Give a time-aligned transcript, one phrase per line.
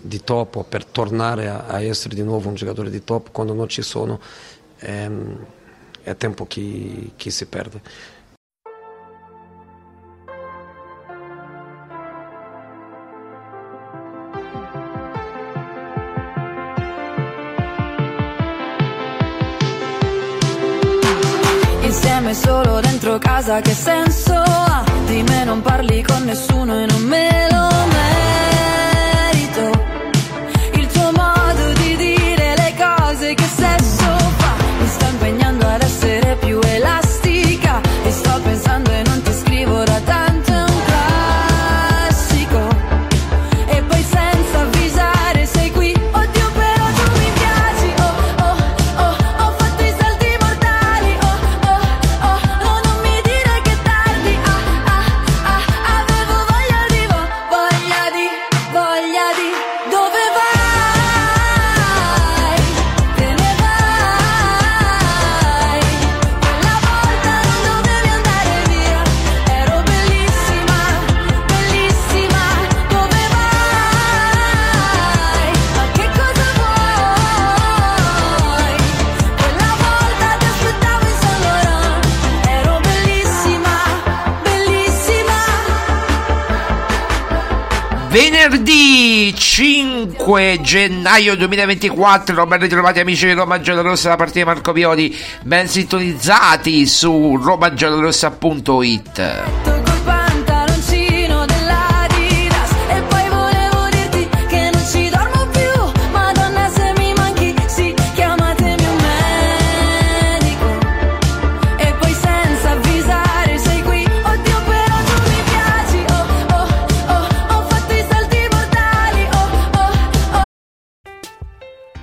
[0.00, 3.68] di top per tornare a, a essere di nuovo un giocatore di top quando non
[3.68, 4.18] ci sono
[4.78, 5.46] ehm,
[6.02, 7.80] è tempo che, che si perde.
[21.82, 24.84] Insieme solo dentro casa che senso ha?
[25.06, 27.49] Di me non parli con nessuno e non me
[90.50, 95.68] 5 gennaio 2024, ben ritrovati amici di Roma Giallorossa da parte di Marco Pioli, ben
[95.68, 99.79] sintonizzati su romagiallorossa.it.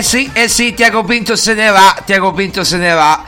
[0.00, 3.22] Eh sì, eh sì, Tiago Pinto se ne va, Tiago Pinto se ne va.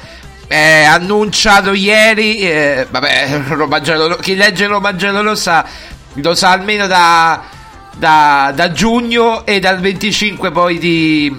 [0.49, 5.67] Eh, annunciato ieri, eh, vabbè, Roma Giallo- chi legge Roma Giallorossa
[6.15, 7.43] lo sa almeno da,
[7.95, 11.39] da, da giugno e dal 25 poi di,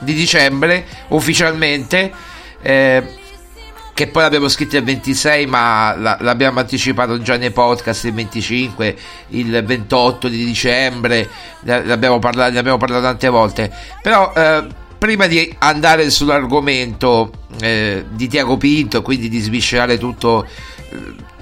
[0.00, 2.12] di dicembre ufficialmente.
[2.60, 3.02] Eh,
[3.94, 8.96] che poi l'abbiamo scritto il 26 ma la- l'abbiamo anticipato già nei podcast il 25
[9.28, 11.28] il 28 di dicembre
[11.60, 12.60] ne abbiamo parlato,
[13.00, 14.66] tante volte però eh,
[14.98, 17.30] prima di andare sull'argomento
[17.60, 20.44] eh, di Tiago Pinto quindi di sviscerare tutto
[20.90, 21.32] eh,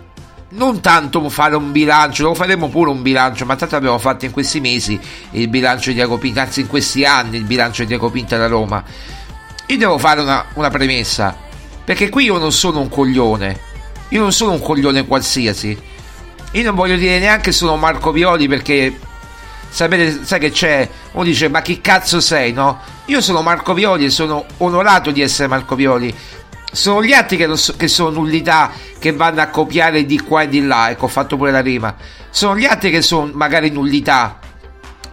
[0.54, 4.32] non tanto fare un bilancio, lo faremo pure un bilancio, ma tanto abbiamo fatto in
[4.32, 5.00] questi mesi
[5.30, 8.48] il bilancio di Tiago Pinto, anzi in questi anni il bilancio di Tiago Pinto alla
[8.48, 8.84] Roma.
[9.68, 11.34] Io devo fare una, una premessa,
[11.84, 13.60] perché qui io non sono un coglione,
[14.08, 15.78] io non sono un coglione qualsiasi,
[16.52, 18.98] io non voglio dire neanche sono Marco Violi perché
[19.70, 22.78] sapete, sai che c'è, uno dice ma chi cazzo sei, no?
[23.06, 26.14] Io sono Marco Violi e sono onorato di essere Marco Violi.
[26.70, 30.48] Sono gli altri che, so- che sono nullità che vanno a copiare di qua e
[30.48, 31.94] di là, ecco ho fatto pure la rima.
[32.30, 34.38] Sono gli altri che sono magari nullità.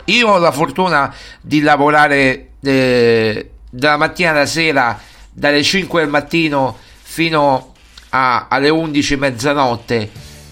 [0.05, 4.99] Io ho la fortuna di lavorare eh, dalla mattina alla sera,
[5.39, 7.73] dalle 5 del mattino fino
[8.09, 10.09] a- alle 11 mezzanotte.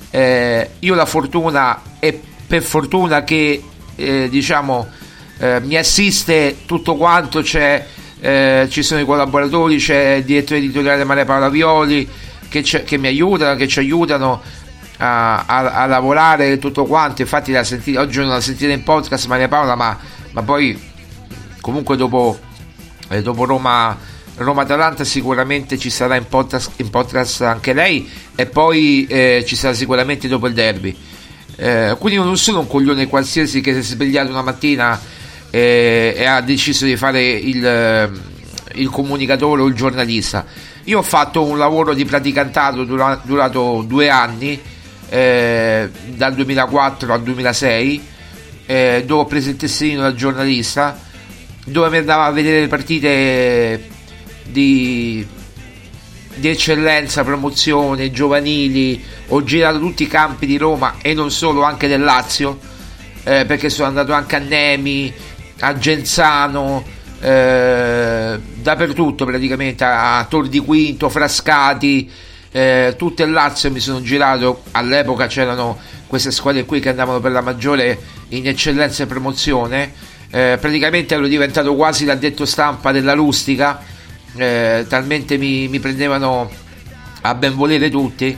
[0.10, 3.62] Eh, io la fortuna e per fortuna che
[3.96, 4.88] eh, diciamo
[5.40, 7.86] eh, mi assiste tutto quanto c'è
[8.22, 12.08] eh, ci sono i collaboratori c'è il direttore editoriale Maria Paola Violi
[12.48, 14.42] che, che mi aiutano che ci aiutano
[14.98, 19.28] a, a- a lavorare tutto quanto infatti la sentite, oggi non la sentite in podcast
[19.28, 19.98] Maria Paola ma,
[20.32, 20.80] ma poi
[21.60, 22.40] comunque dopo,
[23.10, 23.96] eh, dopo Roma
[24.38, 29.56] Roma Atalanta sicuramente ci sarà in podcast, in podcast anche lei e poi eh, ci
[29.56, 30.96] sarà sicuramente dopo il derby
[31.60, 35.00] eh, quindi non sono un coglione qualsiasi che si è svegliato una mattina
[35.50, 38.10] eh, e ha deciso di fare il, eh,
[38.74, 40.46] il comunicatore o il giornalista.
[40.84, 44.60] Io ho fatto un lavoro di praticantato dura- durato due anni,
[45.10, 48.08] eh, dal 2004 al 2006,
[48.68, 51.00] eh, dove ho preso il testino da giornalista,
[51.66, 53.96] dove mi andava a vedere le partite
[54.50, 55.26] di,
[56.36, 61.88] di eccellenza, promozione, giovanili, ho girato tutti i campi di Roma e non solo, anche
[61.88, 62.60] del Lazio,
[63.24, 65.14] eh, perché sono andato anche a Nemi,
[65.60, 66.84] a Genzano,
[67.20, 72.10] eh, dappertutto praticamente, a Tor di Quinto, Frascati,
[72.52, 75.78] eh, tutto il Lazio mi sono girato, all'epoca c'erano
[76.08, 78.00] queste squadre qui che andavano per la maggiore
[78.30, 79.94] in eccellenza e promozione,
[80.32, 83.82] eh, praticamente ero diventato quasi l'addetto stampa della rustica,
[84.36, 86.50] eh, talmente mi, mi prendevano
[87.22, 88.38] a ben volere tutti.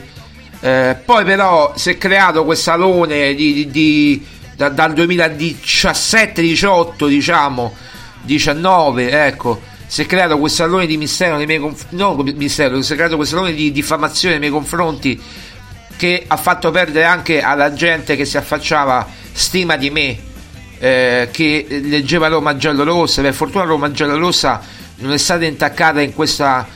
[0.62, 7.74] Eh, poi però si è creato questo alone di, di- di- da- dal 2017-18 diciamo
[8.22, 12.92] 19 ecco si è creato questo alone di mistero nei miei conf- no mistero si
[12.92, 15.18] è creato questo alone di diffamazione nei miei confronti
[15.96, 20.18] che ha fatto perdere anche alla gente che si affacciava stima di me
[20.78, 23.20] eh, che leggeva Roma giallorossa.
[23.20, 24.62] Per fortuna Roma giallorossa
[25.00, 26.66] non è stata intaccata in questa,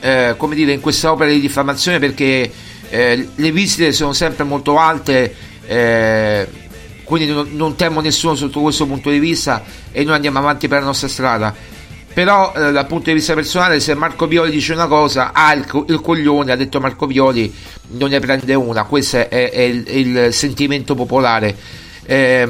[0.00, 2.50] eh, come dire, in questa opera di diffamazione perché
[2.88, 5.34] eh, le visite sono sempre molto alte.
[5.66, 6.48] Eh,
[7.06, 10.80] quindi non, non temo nessuno sotto questo punto di vista e noi andiamo avanti per
[10.80, 11.54] la nostra strada
[12.16, 15.66] però eh, dal punto di vista personale se Marco Violi dice una cosa ha il,
[15.88, 17.54] il coglione ha detto Marco Violi
[17.88, 21.54] non ne prende una questo è, è, il, è il, sentimento popolare
[22.06, 22.48] eh,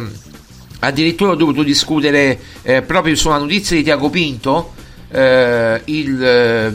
[0.78, 4.72] addirittura ho dovuto discutere eh, proprio su una notizia di Tiago Pinto
[5.16, 6.16] eh, il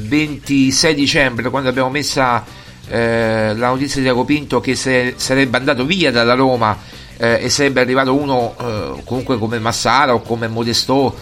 [0.02, 2.44] 26 dicembre quando abbiamo messa
[2.88, 6.78] eh, la notizia di Tiago Pinto che se, sarebbe andato via dalla Roma
[7.18, 8.56] eh, e sarebbe arrivato uno
[9.04, 11.16] comunque come Massara o come Modesto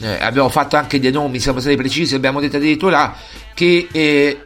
[0.00, 3.14] eh, abbiamo fatto anche dei nomi, siamo stati precisi, abbiamo detto addirittura
[3.54, 4.42] che eh,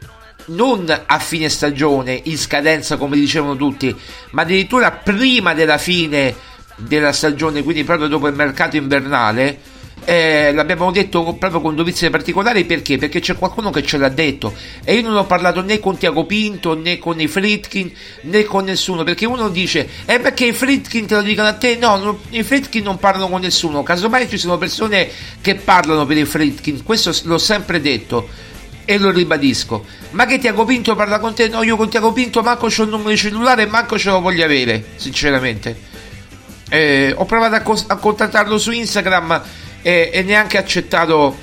[0.47, 3.95] non a fine stagione, in scadenza come dicevano tutti,
[4.31, 6.35] ma addirittura prima della fine
[6.75, 9.59] della stagione, quindi proprio dopo il mercato invernale,
[10.05, 12.97] eh, l'abbiamo detto proprio con dovizia particolari perché?
[12.97, 14.53] Perché c'è qualcuno che ce l'ha detto.
[14.83, 18.65] E io non ho parlato né con Tiago Pinto né con i Fritkin né con
[18.65, 21.75] nessuno perché uno dice eh perché i Fritkin te lo dicono a te?
[21.75, 23.83] No, no i Fritkin non parlano con nessuno.
[23.83, 25.09] Casomai ci sono persone
[25.41, 28.27] che parlano per i Fritkin questo l'ho sempre detto
[28.85, 29.83] e lo ribadisco.
[30.11, 31.47] Ma che Tiago Pinto parla con te?
[31.49, 34.21] No io con Tiago Pinto manco c'ho il numero di cellulare e manco ce lo
[34.21, 35.93] voglio avere sinceramente.
[36.69, 39.41] Eh, ho provato a, co- a contattarlo su Instagram
[39.85, 41.35] e, e neanche accettato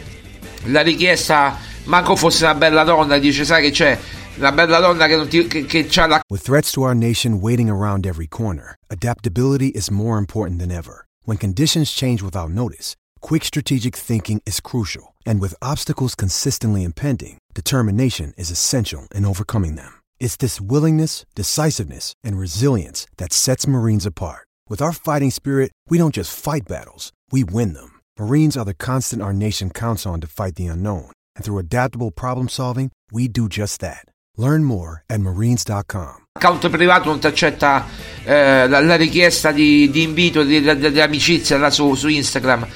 [0.64, 3.96] la richiesta manco fosse una bella donna dice sai che c'è?
[4.38, 7.38] Una bella donna che, non ti, che, che c'ha la With threats to our nation
[7.40, 11.06] waiting around every corner adaptability is more important than ever.
[11.24, 17.38] When conditions change without notice quick strategic thinking is crucial and with obstacles consistently impending
[17.54, 20.00] determination is essential in overcoming them.
[20.18, 24.48] It's this willingness decisiveness and resilience that sets marines apart.
[24.68, 28.74] With our fighting spirit we don't just fight battles we win them Marines are the
[28.74, 31.10] constant our nation counts on to fight the unknown.
[31.34, 34.04] And through adaptable problem solving, we do just that.
[34.36, 36.16] Learn more at marines.com.
[36.36, 37.86] Account privato non ti accetta
[38.24, 42.66] eh, la, la, richiesta di, di invito, di, di, di amicizia là su, su, Instagram.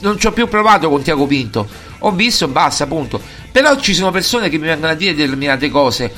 [0.00, 1.66] Non ci ho più provato con Tiago Pinto.
[2.00, 3.20] Ho visto, basta, appunto.
[3.50, 6.12] Però ci sono persone che mi vengono a dire determinate cose.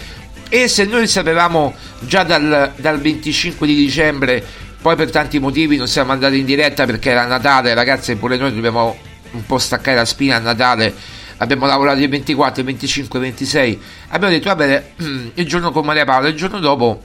[0.49, 4.45] E se noi sapevamo già dal, dal 25 di dicembre
[4.81, 8.55] poi per tanti motivi non siamo andati in diretta perché era Natale, ragazzi, pure noi
[8.55, 8.97] dobbiamo
[9.33, 10.95] un po' staccare la spina a Natale.
[11.39, 13.81] Abbiamo lavorato il 24, il 25, il 26.
[14.09, 14.93] Abbiamo detto, va bene,
[15.35, 17.03] il giorno con Maria Paola, il giorno dopo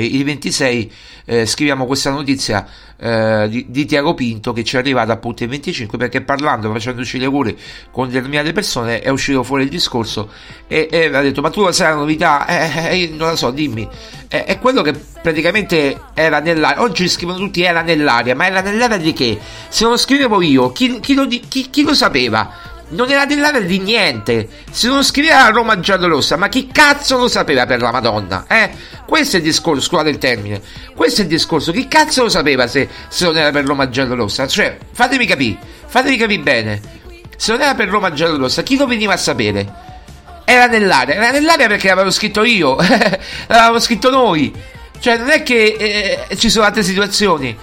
[0.00, 0.92] il 26
[1.26, 5.48] eh, scriviamo questa notizia eh, di, di, Tiago Pinto che ci è arrivata appunto il
[5.48, 7.56] 25 perché parlando, facendoci le auguri
[7.90, 10.30] con determinate persone è uscito fuori il discorso
[10.66, 12.46] e, e ha detto ma tu la sai la novità?
[12.46, 13.88] Eh, eh non la so, dimmi
[14.26, 19.12] è quello che praticamente era nell'aria oggi scrivono tutti era nell'aria ma era nell'aria di
[19.12, 19.38] che?
[19.68, 22.72] se lo scrivevo io chi, chi, lo, chi, chi lo sapeva?
[22.88, 24.48] Non era dell'area di niente.
[24.70, 28.44] Se non scriveva Roma giallorossa, ma chi cazzo lo sapeva per la Madonna?
[28.48, 28.70] Eh?
[29.06, 30.60] Questo è il discorso, scusate il termine.
[30.94, 31.72] Questo è il discorso.
[31.72, 34.46] Chi cazzo lo sapeva se, se non era per Roma giallorossa?
[34.46, 36.80] Cioè, fatemi capire, fatemi capire bene.
[37.36, 39.92] Se non era per Roma giallorossa, chi lo veniva a sapere?
[40.44, 42.76] Era nell'area, era nell'area perché l'avevo scritto io,
[43.48, 44.52] l'avevo scritto noi.
[44.98, 47.56] Cioè, non è che eh, ci sono altre situazioni.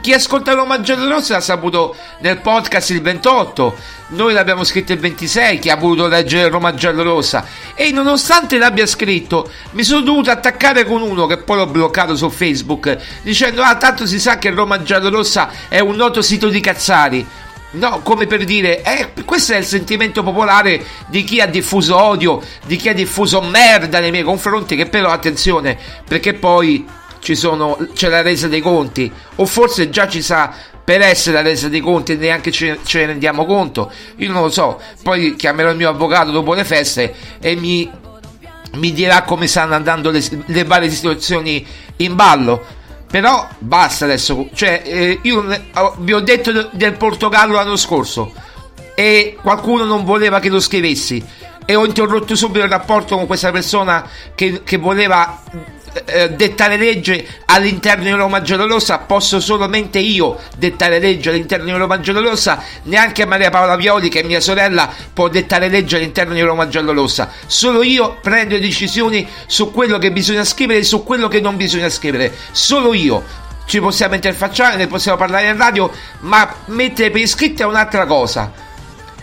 [0.00, 3.76] Chi ascolta Roma Giallorossa l'ha saputo nel podcast il 28,
[4.10, 7.44] noi l'abbiamo scritto il 26, chi ha voluto leggere Roma Giallorossa.
[7.74, 12.30] E nonostante l'abbia scritto, mi sono dovuto attaccare con uno che poi l'ho bloccato su
[12.30, 17.26] Facebook, dicendo: Ah, tanto si sa che Roma Giallorossa è un noto sito di cazzari.
[17.70, 22.40] No, come per dire, eh, questo è il sentimento popolare di chi ha diffuso odio,
[22.64, 25.76] di chi ha diffuso merda nei miei confronti, che però attenzione,
[26.06, 26.86] perché poi
[27.20, 30.52] sono, c'è la resa dei conti, o forse già ci sa
[30.88, 33.92] per essere la resa dei conti e neanche ce, ce, ne rendiamo conto.
[34.16, 37.90] Io non lo so, poi chiamerò il mio avvocato dopo le feste e mi,
[38.76, 42.64] mi dirà come stanno andando le, le, varie situazioni in ballo.
[43.10, 45.44] Però basta adesso, cioè eh, io
[45.98, 48.32] vi ho detto del Portogallo l'anno scorso
[48.94, 51.22] e qualcuno non voleva che lo scrivessi
[51.64, 55.42] e ho interrotto subito il rapporto con questa persona che, che voleva
[56.04, 62.00] eh, dettare legge all'interno di Roma Giallorossa posso solamente io dettare legge all'interno di Roma
[62.00, 62.62] Giallorossa?
[62.84, 67.30] Neanche Maria Paola Violi che è mia sorella può dettare legge all'interno di Roma Giallorossa.
[67.46, 71.88] Solo io prendo decisioni su quello che bisogna scrivere e su quello che non bisogna
[71.88, 72.32] scrivere.
[72.52, 73.46] Solo io.
[73.66, 78.66] Ci possiamo interfacciare, ne possiamo parlare in radio, ma mettere per iscritti è un'altra cosa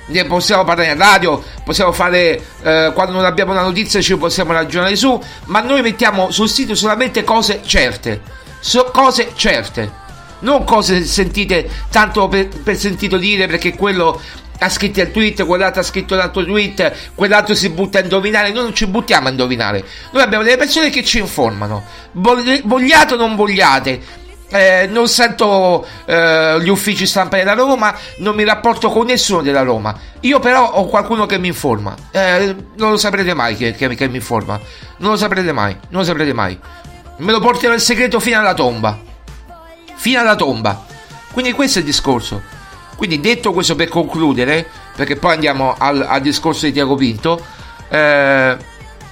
[0.07, 4.51] ne possiamo parlare in radio, possiamo fare eh, quando non abbiamo una notizia ci possiamo
[4.51, 8.21] ragionare su, ma noi mettiamo sul sito solamente cose certe,
[8.59, 10.03] so, cose certe.
[10.39, 14.21] non cose sentite tanto per, per sentito dire perché quello
[14.59, 18.51] ha scritto il tweet, quell'altro ha scritto l'altro tweet, quell'altro si butta a indovinare.
[18.51, 19.83] Noi non ci buttiamo a indovinare.
[20.12, 21.83] Noi abbiamo delle persone che ci informano.
[22.12, 24.24] Vogliate o non vogliate.
[24.47, 29.63] Eh, non sento eh, gli uffici stampa della Roma, non mi rapporto con nessuno della
[29.63, 29.97] Roma.
[30.21, 31.95] Io però ho qualcuno che mi informa.
[32.11, 34.59] Eh, non lo saprete mai che, che, che mi informa.
[34.97, 35.75] Non lo saprete mai.
[35.89, 36.59] Non lo saprete mai.
[37.17, 38.99] Me lo porterò il segreto fino alla tomba.
[39.95, 40.85] Fino alla tomba.
[41.31, 42.41] Quindi questo è il discorso.
[42.95, 47.43] Quindi detto questo per concludere, perché poi andiamo al, al discorso di Tiago Pinto,
[47.89, 48.57] eh,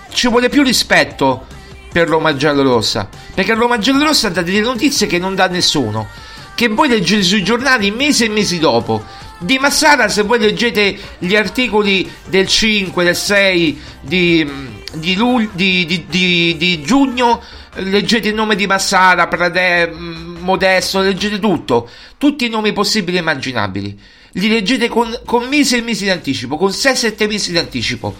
[0.09, 1.47] ci vuole più rispetto
[1.93, 6.07] per Roma Giallorossa, perché Roma Giallorossa dà delle notizie che non dà nessuno,
[6.55, 9.05] che voi leggete sui giornali mesi e mesi dopo.
[9.37, 14.49] Di Massara, se voi leggete gli articoli del 5, del 6 di,
[14.93, 17.41] di, di, di giugno,
[17.75, 23.19] leggete il nome di Massara, Pradè, mm, Modesto, leggete tutto, tutti i nomi possibili e
[23.19, 23.99] immaginabili.
[24.33, 28.15] Li leggete con, con mesi e mesi di anticipo, con 6-7 mesi di anticipo.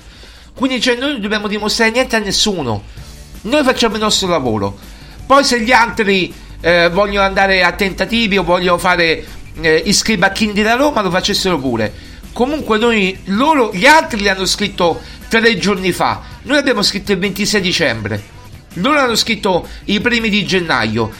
[0.54, 2.84] Quindi cioè, noi non dobbiamo dimostrare niente a nessuno.
[3.44, 4.78] Noi facciamo il nostro lavoro.
[5.26, 9.26] Poi se gli altri eh, vogliono andare a tentativi o vogliono fare
[9.60, 11.94] eh, a King da Roma, lo facessero pure.
[12.32, 16.22] Comunque noi, loro, gli altri li hanno scritto tre giorni fa.
[16.44, 18.24] Noi abbiamo scritto il 26 dicembre.
[18.76, 21.12] Loro hanno scritto i primi di gennaio,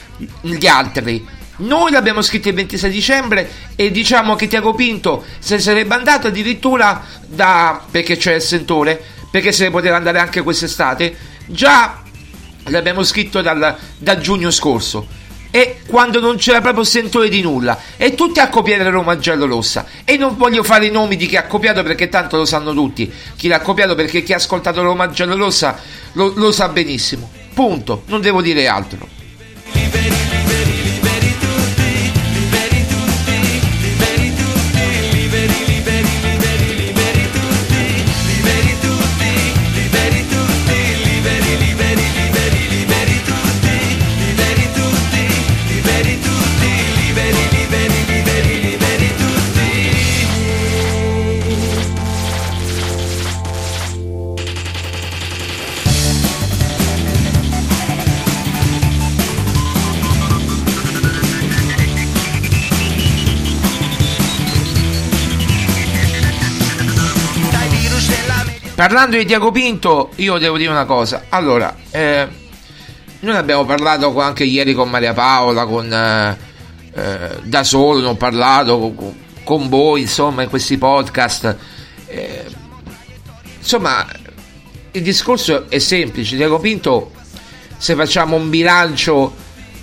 [0.42, 1.26] gli altri.
[1.58, 7.04] Noi l'abbiamo scritto il 26 dicembre e diciamo che Tiago Pinto se sarebbe andato addirittura
[7.28, 7.82] da...
[7.92, 9.00] perché c'è il sentore,
[9.30, 11.16] perché se ne poteva andare anche quest'estate,
[11.46, 12.03] già
[12.66, 15.22] l'abbiamo scritto dal, da giugno scorso.
[15.52, 19.86] E quando non c'era proprio sentore di nulla, e tutti a copiare Roma giallo rossa.
[20.04, 23.12] E non voglio fare i nomi di chi ha copiato perché tanto lo sanno tutti.
[23.36, 25.80] Chi l'ha copiato perché chi ha ascoltato Roma giallo rossa
[26.14, 27.30] lo, lo sa benissimo.
[27.54, 29.08] Punto, non devo dire altro.
[68.76, 71.26] Parlando di Tiago Pinto, io devo dire una cosa.
[71.30, 72.28] Allora, eh,
[73.20, 76.38] noi abbiamo parlato anche ieri con Maria Paola, con eh,
[76.96, 81.56] eh, da solo, ne ho parlato con, con, voi, insomma, in questi podcast.
[82.08, 82.46] Eh,
[83.60, 84.08] insomma,
[84.90, 86.36] il discorso è semplice.
[86.36, 87.12] Tiago Pinto,
[87.78, 89.36] se facciamo un bilancio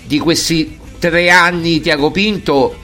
[0.03, 2.77] di questi tre anni di Tiago Pinto,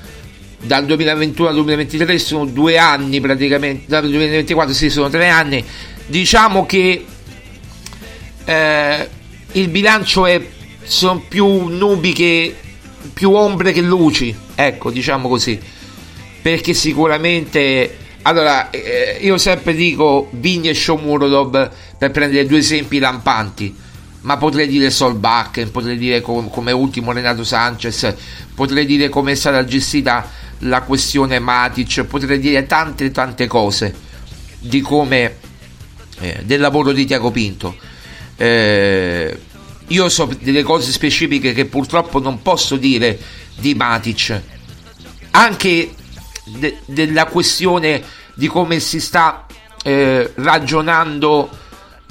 [0.57, 5.65] dal 2021 al 2023 sono due anni praticamente, dal 2024 sì, sono tre anni
[6.07, 7.05] diciamo che
[8.45, 9.09] eh,
[9.51, 10.41] il bilancio è
[10.83, 12.55] sono più nubi che
[13.13, 15.59] più ombre che luci ecco diciamo così.
[16.41, 23.75] Perché sicuramente allora eh, io sempre dico Vigny e Shomurodov per prendere due esempi lampanti
[24.21, 28.13] ma potrei dire Solbakken potrei dire com- come ultimo Renato Sanchez
[28.53, 33.95] potrei dire come è stata gestita la questione Matic potrei dire tante tante cose
[34.59, 35.35] di come
[36.19, 37.75] eh, del lavoro di Tiago Pinto.
[38.35, 39.39] Eh,
[39.87, 43.17] io so delle cose specifiche che purtroppo non posso dire
[43.55, 44.41] di Matic,
[45.31, 45.93] anche
[46.45, 48.03] de- della questione
[48.33, 49.45] di come si sta
[49.83, 51.49] eh, ragionando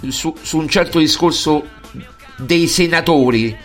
[0.09, 1.69] su, su un certo discorso
[2.39, 3.57] dei senatori.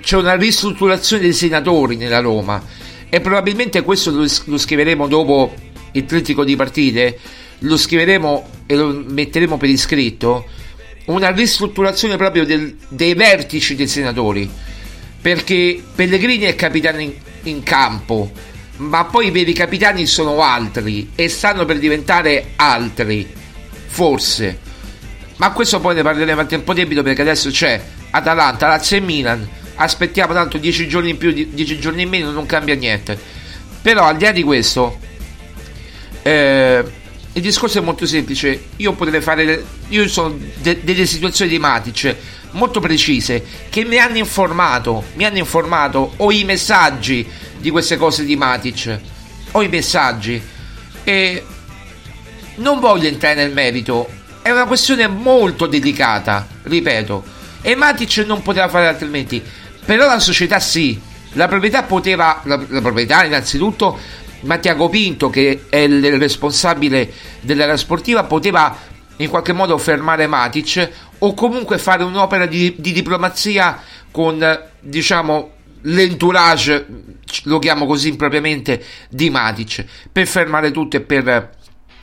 [0.00, 2.62] C'è una ristrutturazione dei senatori nella Roma
[3.08, 5.54] e probabilmente questo lo, lo scriveremo dopo
[5.92, 7.18] il trittico di partite
[7.60, 10.46] lo scriveremo e lo metteremo per iscritto,
[11.06, 14.50] una ristrutturazione proprio del, dei vertici dei senatori,
[15.20, 17.12] perché Pellegrini è capitano in,
[17.44, 18.30] in campo,
[18.76, 23.26] ma poi i veri capitani sono altri e stanno per diventare altri,
[23.86, 24.58] forse.
[25.36, 29.48] Ma questo poi ne parleremo a tempo debito perché adesso c'è Atalanta, Lazio e Milan.
[29.76, 33.18] Aspettiamo tanto 10 giorni in più, 10 giorni in meno, non cambia niente.
[33.82, 34.98] Però al di là di questo,
[36.22, 36.84] eh,
[37.34, 38.66] il discorso è molto semplice.
[38.76, 39.64] Io potrei fare.
[39.88, 42.16] Io sono de- delle situazioni di Matic
[42.52, 45.04] molto precise che mi hanno informato.
[45.14, 46.14] Mi hanno informato.
[46.18, 47.26] Ho i messaggi
[47.58, 49.00] di queste cose di Matic.
[49.52, 50.40] Ho i messaggi.
[51.02, 51.44] E
[52.56, 54.08] non voglio entrare nel merito.
[54.40, 57.24] È una questione molto delicata, ripeto.
[57.62, 59.42] E Matic non poteva fare altrimenti.
[59.84, 61.00] Però la società sì.
[61.32, 63.98] La proprietà poteva, la, la proprietà innanzitutto,
[64.44, 68.76] Mattiago Pinto, che è il responsabile dell'area sportiva, poteva
[69.16, 73.80] in qualche modo fermare Matic o comunque fare un'opera di, di diplomazia
[74.10, 75.50] con, diciamo,
[75.82, 76.86] l'entourage,
[77.44, 81.50] lo chiamo così impropriamente, di Matic, per fermare tutto e per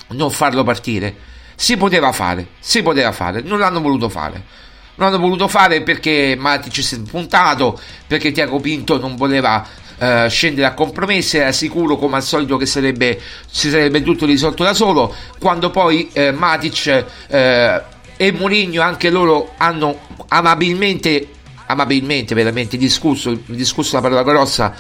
[0.10, 1.30] non farlo partire.
[1.56, 4.60] Si poteva fare, si poteva fare, non l'hanno voluto fare.
[4.96, 9.66] Non l'hanno voluto fare perché Matic si è puntato, perché Tiago Pinto non voleva
[10.02, 14.64] eh, scendere a compromessi, era sicuro come al solito che sarebbe, si sarebbe tutto risolto
[14.64, 17.82] da solo, quando poi eh, Matic eh,
[18.18, 21.28] e Mourinho anche loro hanno amabilmente,
[21.68, 24.74] amabilmente veramente discusso, discusso la parola grossa,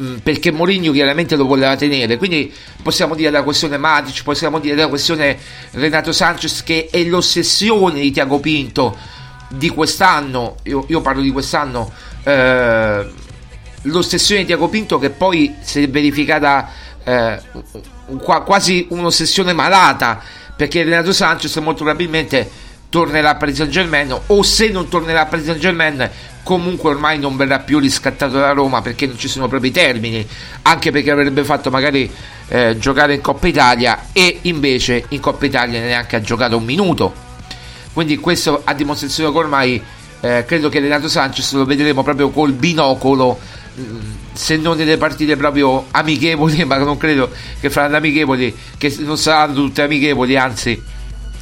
[0.00, 2.16] mm, perché Mourinho chiaramente lo voleva tenere.
[2.16, 2.50] Quindi
[2.82, 5.36] possiamo dire la questione Matic possiamo dire la questione
[5.72, 8.96] Renato Sanchez che è l'ossessione di Tiago Pinto
[9.50, 10.56] di quest'anno.
[10.62, 11.92] Io, io parlo di quest'anno
[12.24, 13.26] eh,
[13.88, 16.70] l'ossessione di Tiago Pinto che poi si è verificata
[17.04, 17.40] eh,
[18.44, 20.20] quasi un'ossessione malata
[20.56, 22.50] perché Renato Sanchez molto probabilmente
[22.88, 26.10] tornerà a Paris Saint Germain o se non tornerà a Paris Saint Germain
[26.42, 30.26] comunque ormai non verrà più riscattato da Roma perché non ci sono proprio i termini
[30.62, 32.10] anche perché avrebbe fatto magari
[32.48, 37.26] eh, giocare in Coppa Italia e invece in Coppa Italia neanche ha giocato un minuto.
[37.92, 39.82] Quindi questo a dimostrazione che ormai
[40.20, 43.38] eh, credo che Renato Sanchez lo vedremo proprio col binocolo
[44.32, 49.54] se non nelle partite proprio amichevoli, ma non credo che faranno amichevoli, che non saranno
[49.54, 50.82] tutte amichevoli, anzi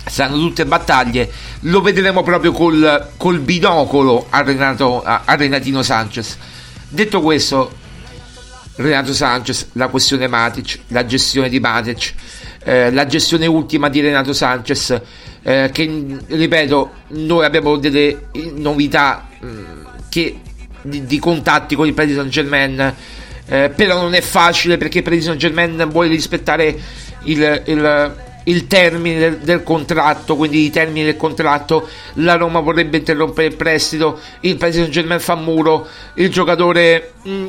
[0.09, 6.37] saranno tutte battaglie, lo vedremo proprio col, col binocolo a, Renato, a, Renatino Sanchez.
[6.89, 7.73] Detto questo,
[8.77, 12.15] Renato Sanchez, la questione Matic, la gestione di Matic,
[12.63, 15.01] eh, la gestione ultima di Renato Sanchez,
[15.43, 19.49] eh, che ripeto, noi abbiamo delle novità mh,
[20.09, 20.41] che
[20.87, 22.95] di, di contatti con il Paris Saint Germain.
[23.49, 26.77] Eh, però non è facile perché il Paris Saint Germain vuole rispettare
[27.25, 31.89] il, il, il termine del, del, contratto, quindi i termini del contratto.
[32.15, 37.31] La Roma vorrebbe interrompere il prestito, il Paris Saint Germain fa muro, il giocatore mh,
[37.31, 37.47] mm,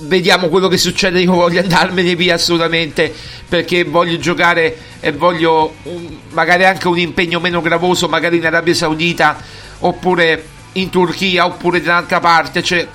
[0.00, 1.20] vediamo quello che succede.
[1.20, 3.12] Io voglio andarmene via assolutamente
[3.48, 8.74] perché voglio giocare e voglio um, magari anche un impegno meno gravoso, magari in Arabia
[8.74, 9.40] Saudita
[9.78, 12.86] oppure in Turchia oppure da un'altra parte c'è,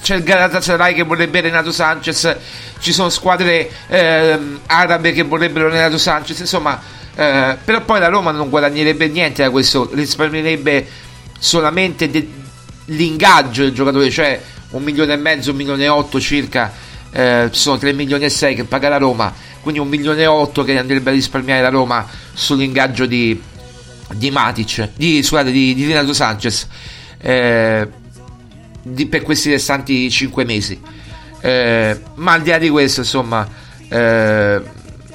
[0.00, 2.36] c'è il Galatasaray che vorrebbe Renato Sanchez
[2.78, 6.80] ci sono squadre eh, arabe che vorrebbero Renato Sanchez insomma
[7.14, 10.86] eh, però poi la Roma non guadagnerebbe niente da questo risparmierebbe
[11.38, 12.28] solamente de-
[12.86, 14.40] l'ingaggio del giocatore cioè
[14.70, 16.72] un milione e mezzo un milione e otto circa
[17.10, 20.64] eh, sono 3 milioni e 6 che paga la Roma quindi un milione e otto
[20.64, 23.40] che andrebbe a risparmiare la Roma sull'ingaggio di,
[24.12, 26.66] di Matic di, scusate, di, di Renato Sanchez
[27.18, 27.88] eh,
[28.82, 30.80] di, per questi restanti 5 mesi.
[31.40, 33.48] Eh, ma al di là di questo, insomma,
[33.88, 34.62] eh,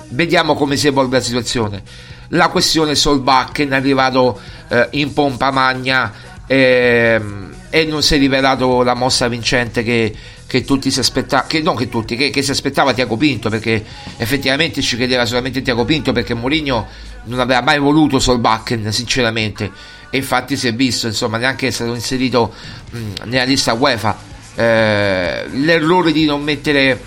[0.10, 1.84] vediamo come si evolve la situazione.
[2.30, 6.13] La questione Solbakken è arrivato eh, in pompa magna
[6.45, 10.15] ehm, e non si è rivelato la mossa vincente che,
[10.50, 13.86] che tutti si aspettavano, che non che tutti, che, che, si aspettava Tiago Pinto, perché
[14.18, 16.88] effettivamente ci credeva solamente Tiago Pinto, perché Mourinho
[17.26, 19.72] non aveva mai voluto Solbakken, sinceramente.
[20.10, 22.52] E infatti si è visto insomma neanche è stato inserito
[22.90, 24.18] mh, nella lista UEFA.
[24.56, 27.00] Eh, l'errore di non mettere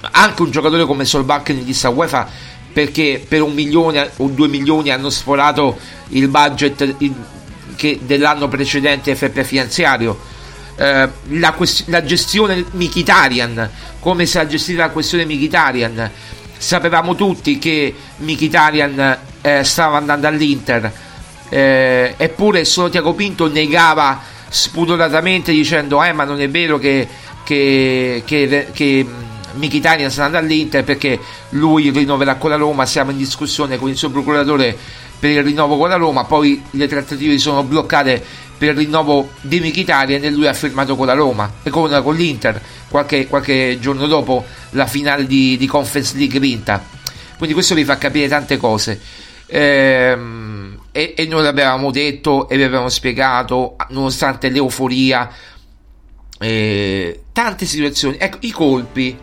[0.00, 2.30] anche un giocatore come Solbakken in lista UEFA
[2.72, 6.96] perché per un milione o due milioni hanno sforato il budget
[7.76, 10.18] che dell'anno precedente FP finanziario
[10.82, 16.10] eh, la, quest- la, gestione Mikitarian come si è gestita la questione Mikitarian
[16.58, 20.92] sapevamo tutti che Mikitarian eh, stava andando all'Inter.
[21.48, 27.06] Eh, eppure solo Tiago Pinto negava spudoratamente dicendo eh ma non è vero che,
[27.44, 29.06] che, che, che
[29.54, 31.18] Michitania sta andando all'Inter perché
[31.50, 32.86] lui rinnoverà con la Roma.
[32.86, 34.76] Siamo in discussione con il suo procuratore
[35.18, 36.24] per il rinnovo con la Roma.
[36.24, 38.24] Poi le trattative sono bloccate
[38.62, 42.14] per il rinnovo di Michitarian e lui ha firmato con la Roma e con, con
[42.14, 46.80] l'Inter qualche, qualche, giorno dopo la finale di, di Conference League vinta.
[47.36, 49.00] Quindi questo vi fa capire tante cose.
[49.46, 55.28] Ehm, e, e noi l'avevamo detto e vi avevamo spiegato nonostante l'euforia
[56.38, 58.16] eh, tante situazioni.
[58.20, 59.18] Ecco i colpi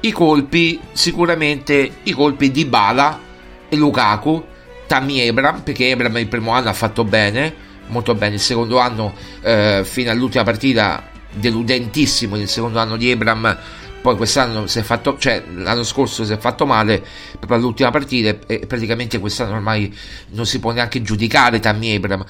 [0.00, 3.20] i colpi sicuramente i colpi di Bala
[3.68, 4.44] e Lukaku
[4.88, 8.34] Tammy Ebram perché Ebram il primo anno ha fatto bene molto bene.
[8.34, 13.58] Il secondo anno eh, fino all'ultima partita deludentissimo il secondo anno di Ebram
[14.04, 17.02] poi quest'anno si è fatto, cioè l'anno scorso si è fatto male
[17.38, 19.96] proprio all'ultima partita e praticamente quest'anno ormai
[20.32, 22.22] non si può neanche giudicare Tammy Abram.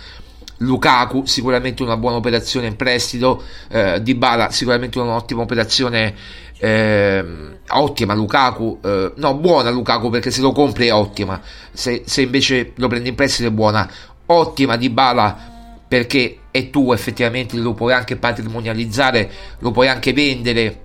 [0.59, 6.15] Lukaku sicuramente una buona operazione in prestito, eh, Dybala sicuramente un'ottima operazione
[6.59, 7.25] eh,
[7.71, 11.41] ottima Lukaku, eh, no buona Lukaku perché se lo compri è ottima,
[11.73, 13.91] se, se invece lo prendi in prestito è buona,
[14.27, 15.53] ottima Dybala
[15.87, 20.81] perché è tu effettivamente lo puoi anche patrimonializzare, lo puoi anche vendere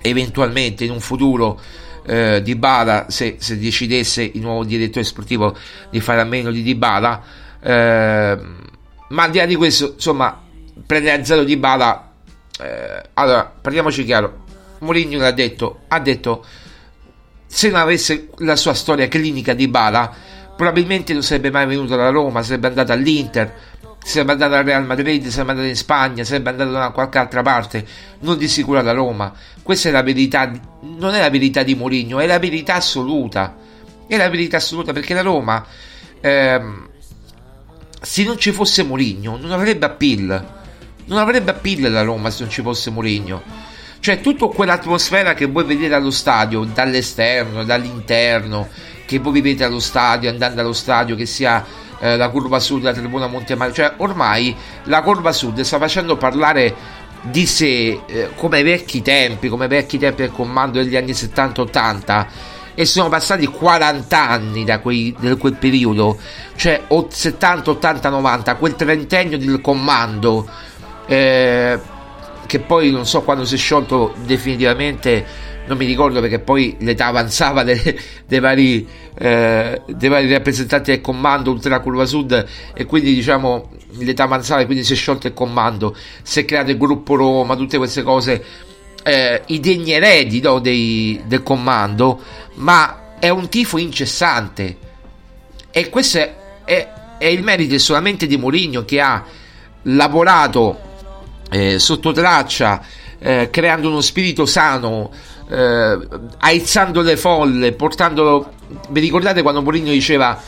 [0.00, 1.60] eventualmente in un futuro
[2.06, 5.56] eh, di Bala se, se, decidesse il nuovo direttore sportivo
[5.88, 7.22] di fare a meno di Dybala
[7.60, 8.38] eh,
[9.08, 10.42] ma al di là di questo insomma
[10.86, 12.12] prendere a zero di Bala
[12.60, 14.42] eh, allora parliamoci chiaro
[14.80, 16.44] Mourinho l'ha detto ha detto
[17.46, 20.14] se non avesse la sua storia clinica di Bala
[20.56, 23.72] probabilmente non sarebbe mai venuto alla Roma sarebbe andato all'Inter
[24.04, 27.84] sarebbe andato al Real Madrid, sarebbe andato in Spagna, sarebbe andato da qualche altra parte,
[28.20, 29.32] non di sicuro alla Roma.
[29.62, 33.56] Questa è la verità, non è la verità di Mourinho, è la verità assoluta.
[34.06, 35.64] È la verità assoluta perché la Roma,
[36.20, 36.88] ehm,
[37.98, 40.52] se non ci fosse Mourinho, non avrebbe appeal.
[41.06, 43.42] Non avrebbe appeal la Roma se non ci fosse Mourinho.
[44.00, 48.68] Cioè, tutta quell'atmosfera che voi vedete allo stadio, dall'esterno, dall'interno,
[49.06, 51.64] che voi vivete allo stadio, andando allo stadio, che sia
[51.98, 57.02] eh, la curva sud della tribuna Montemario, cioè ormai la curva sud sta facendo parlare
[57.22, 62.26] di sé eh, come vecchi tempi, come vecchi tempi del comando degli anni 70-80
[62.74, 66.18] e sono passati 40 anni da, quei, da quel periodo,
[66.56, 70.46] cioè 70, 80, 90, quel trentennio del comando
[71.06, 71.78] eh,
[72.46, 77.06] che poi non so quando si è sciolto definitivamente non mi ricordo perché poi l'età
[77.06, 77.80] avanzava dei,
[78.26, 78.86] dei, vari,
[79.18, 84.66] eh, dei vari, rappresentanti del comando Ultra Curva Sud e quindi diciamo l'età avanzava e
[84.66, 88.44] quindi si è sciolto il comando, si è creato il gruppo Roma, tutte queste cose,
[89.02, 92.20] eh, i degni eredi no, dei, del comando,
[92.54, 94.78] ma è un tifo incessante.
[95.70, 99.24] E questo è, è, è il merito solamente di Mourinho che ha
[99.82, 100.78] lavorato
[101.50, 102.82] eh, sotto traccia,
[103.18, 105.10] eh, creando uno spirito sano
[105.48, 105.98] eh,
[106.38, 108.52] aizzando le folle, portandolo.
[108.88, 110.40] Vi ricordate quando Mourinho diceva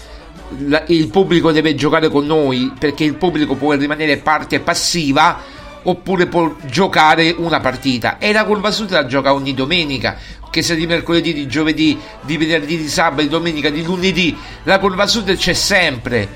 [0.59, 6.27] la, il pubblico deve giocare con noi perché il pubblico può rimanere parte passiva oppure
[6.27, 10.17] può giocare una partita e la curva sud la gioca ogni domenica
[10.51, 14.79] che sia di mercoledì, di giovedì, di venerdì, di sabato, di domenica, di lunedì la
[14.79, 16.29] curva sud c'è sempre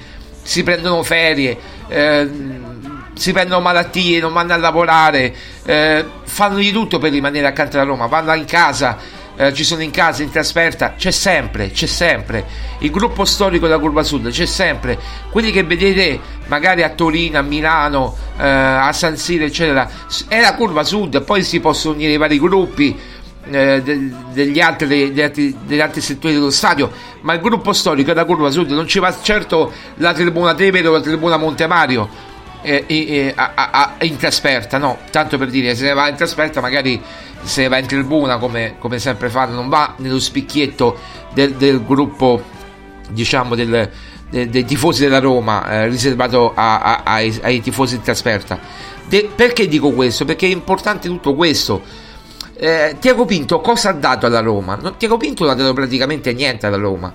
[0.42, 1.56] si prendono ferie
[1.88, 2.28] eh,
[3.20, 5.34] si prendono malattie, non vanno a lavorare,
[5.66, 8.96] eh, fanno di tutto per rimanere accanto alla Roma, vanno in casa,
[9.36, 12.46] eh, ci sono in casa, in trasferta, c'è sempre, c'è sempre.
[12.78, 14.98] Il gruppo storico della Curva Sud c'è sempre.
[15.30, 19.86] Quelli che vedete magari a Torino, a Milano, eh, a San Siro, eccetera,
[20.26, 22.98] è la Curva Sud, poi si possono unire i vari gruppi.
[23.50, 26.90] Eh, de, degli, altri, degli, altri, degli, altri, settori dello stadio,
[27.22, 30.92] ma il gruppo storico della Curva Sud non ci va certo la tribuna Tevere o
[30.92, 32.08] la tribuna Montemario,
[32.62, 36.60] eh, eh, a, a, in trasferta, no, tanto per dire, se ne va in trasferta
[36.60, 37.00] magari
[37.42, 40.98] se ne va in tribuna come, come sempre fanno, non va nello spicchietto
[41.32, 42.42] del, del gruppo,
[43.08, 43.90] diciamo, del,
[44.28, 48.58] de, dei tifosi della Roma, eh, riservato a, ai, ai, tifosi in trasferta.
[49.06, 50.24] De, perché dico questo?
[50.24, 51.82] Perché è importante tutto questo.
[52.54, 54.76] Eh, Tiago Pinto cosa ha dato alla Roma?
[54.76, 57.12] No, Tiago Pinto non ha dato praticamente niente alla Roma.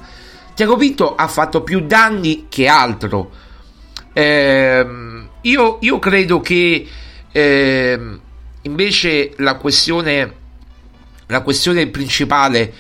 [0.56, 3.30] Tiago Pinto ha fatto più danni che altro.
[4.14, 5.15] Ehm
[5.46, 6.88] io, io credo che
[7.32, 8.00] eh,
[8.62, 10.34] invece la questione,
[11.28, 12.74] la questione principale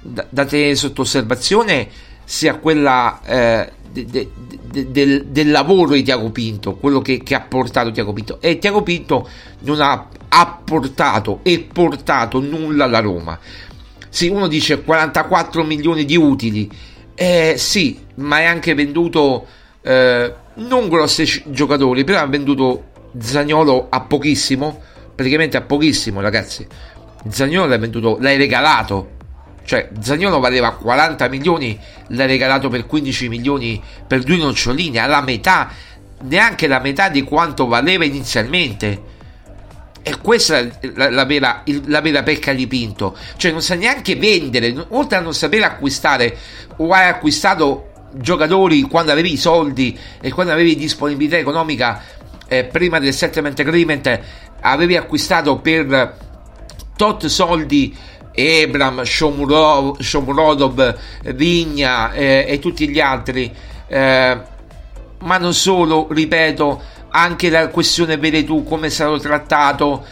[0.00, 1.88] da, da, tenere sotto osservazione
[2.24, 4.28] sia quella eh, de, de,
[4.70, 8.40] de, del, del, lavoro di Tiago Pinto, quello che, che, ha portato Tiago Pinto.
[8.40, 9.28] E Tiago Pinto
[9.60, 10.08] non ha,
[10.64, 13.38] portato e portato nulla alla Roma.
[14.08, 16.68] Sì, uno dice 44 milioni di utili.
[17.14, 19.46] Eh, sì, ma è anche venduto
[19.82, 22.84] eh, non grossi giocatori, però ha venduto
[23.18, 24.80] Zagnolo a pochissimo,
[25.14, 26.66] praticamente a pochissimo, ragazzi.
[27.28, 29.18] Zagnolo l'hai venduto, l'hai regalato.
[29.64, 35.70] Cioè, Zagnolo valeva 40 milioni, l'hai regalato per 15 milioni per due nocciolini, alla metà,
[36.22, 39.18] neanche la metà di quanto valeva inizialmente.
[40.02, 43.16] E questa è la, la, vera, la, vera, pecca di Pinto.
[43.36, 46.36] Cioè, non sa neanche vendere, oltre a non sapere acquistare,
[46.76, 52.02] o hai acquistato giocatori quando avevi i soldi e quando avevi disponibilità economica
[52.48, 54.20] eh, prima del settlement agreement
[54.60, 56.16] avevi acquistato per
[56.96, 57.96] tot soldi
[58.32, 60.98] Ebram, Shomurodov,
[61.34, 63.52] Vigna eh, e tutti gli altri.
[63.86, 64.40] Eh,
[65.18, 70.04] ma non solo, ripeto anche la questione vedi tu come è stato trattato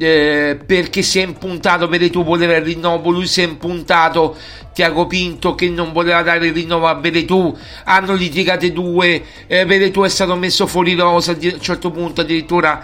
[0.00, 4.36] eh, perché si è impuntato Veretù voleva il rinnovo, lui si è impuntato
[4.72, 10.02] Tiago Pinto che non voleva dare il rinnovo a Veretù, hanno litigato due, eh, Veretù
[10.02, 12.82] è stato messo fuori rosa a un certo punto addirittura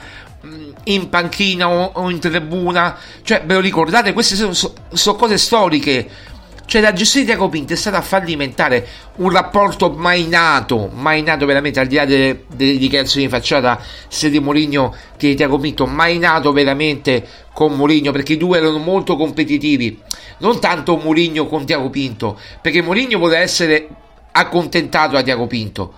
[0.84, 5.38] in panchina o, o in tribuna, cioè ve lo ricordate, queste sono, so- sono cose
[5.38, 6.34] storiche.
[6.66, 11.46] Cioè la gestione di Tiago Pinto è stata fallimentare, un rapporto mai nato, mai nato
[11.46, 15.58] veramente al di là delle, delle dichiarazioni di facciata sia di Mourinho che di Tiago
[15.58, 20.00] Pinto, mai nato veramente con Mourinho perché i due erano molto competitivi,
[20.38, 23.86] non tanto Mourinho con Tiago Pinto, perché Mourinho voleva essere
[24.32, 25.94] accontentato da Tiago Pinto,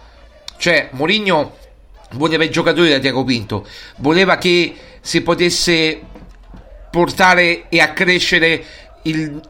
[0.58, 1.56] cioè Mourinho
[2.12, 5.98] voleva i giocatori da Tiago Pinto, voleva che si potesse
[6.90, 8.64] portare e accrescere
[9.02, 9.40] il,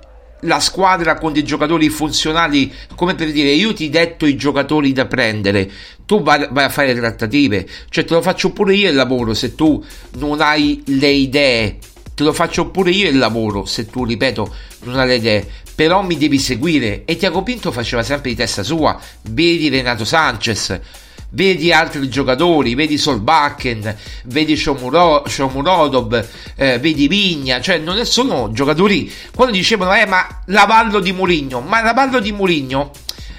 [0.42, 5.06] la squadra con dei giocatori funzionali, come per dire io ti detto i giocatori da
[5.06, 5.70] prendere,
[6.06, 9.34] tu vai, vai, a fare le trattative, cioè te lo faccio pure io il lavoro
[9.34, 9.82] se tu
[10.18, 11.78] non hai le idee,
[12.14, 16.02] te lo faccio pure io il lavoro se tu, ripeto, non hai le idee, però
[16.02, 17.04] mi devi seguire.
[17.04, 20.80] E Tiago Pinto faceva sempre di testa sua, vedi Renato Sanchez
[21.30, 29.54] vedi altri giocatori, vedi Solbakken, vedi Shomurodov, eh, vedi Vigna, cioè non sono giocatori, quando
[29.54, 32.90] dicevano eh ma l'avallo di Mourinho, ma l'avallo di Mourinho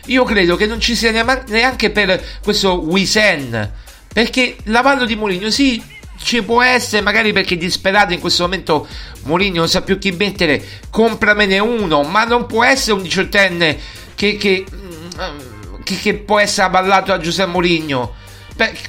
[0.05, 1.11] io credo che non ci sia
[1.47, 3.71] neanche per questo Wisen,
[4.11, 5.81] perché l'avallo di Mourinho sì
[6.21, 8.87] ci può essere magari perché disperato in questo momento
[9.23, 13.77] Mourinho non sa più chi mettere compramene uno ma non può essere un diciottenne
[14.15, 15.58] che, che mm,
[15.89, 18.13] che, che può essere avallato da Giuseppe Mourinho.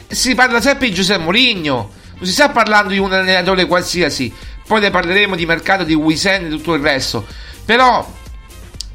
[0.09, 4.33] Si parla sempre di Giuseppe Mourinho, non si sta parlando di un allenatore qualsiasi.
[4.67, 7.27] Poi ne parleremo di mercato, di Wisen e tutto il resto.
[7.65, 8.07] Però,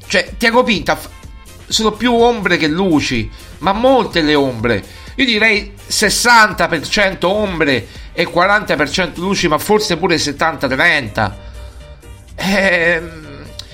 [0.08, 0.98] cioè, Tiago Pinta
[1.68, 4.84] sono più ombre che luci, ma molte le ombre.
[5.16, 11.32] Io direi 60% ombre e 40% luci, ma forse pure 70-30.
[12.36, 13.02] Eh,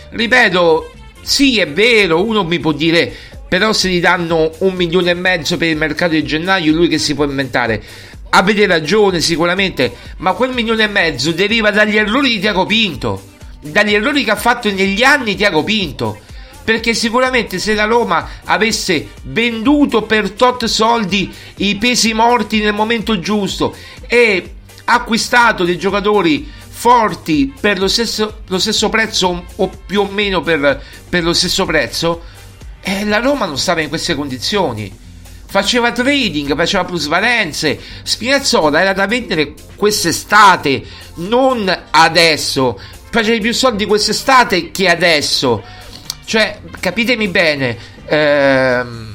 [0.09, 0.91] ripeto,
[1.21, 3.15] sì, è vero, uno mi può dire
[3.51, 6.97] però se gli danno un milione e mezzo per il mercato di gennaio, lui che
[6.97, 7.83] si può inventare?
[8.29, 13.21] Avete ragione sicuramente, ma quel milione e mezzo deriva dagli errori di Tiago Pinto,
[13.59, 16.17] dagli errori che ha fatto negli anni Tiago Pinto.
[16.63, 23.19] Perché sicuramente se la Roma avesse venduto per tot soldi i pesi morti nel momento
[23.19, 23.75] giusto
[24.07, 24.49] e
[24.85, 30.81] acquistato dei giocatori forti per lo stesso, lo stesso prezzo o più o meno per,
[31.09, 32.39] per lo stesso prezzo,
[32.81, 34.91] e la Roma non stava in queste condizioni.
[35.47, 37.79] Faceva trading, faceva plusvalenze.
[38.03, 40.83] Spinazzola era da vendere quest'estate,
[41.15, 42.79] non adesso.
[43.09, 45.61] Facevi più soldi quest'estate che adesso.
[46.23, 47.77] Cioè, capitemi bene.
[48.05, 49.13] Ehm,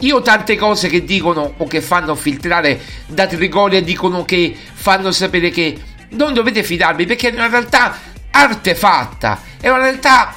[0.00, 5.50] io tante cose che dicono o che fanno filtrare da Trigoria dicono che fanno sapere
[5.50, 5.78] che
[6.10, 7.96] non dovete fidarvi perché è una realtà
[8.32, 9.40] artefatta.
[9.60, 10.34] È una realtà.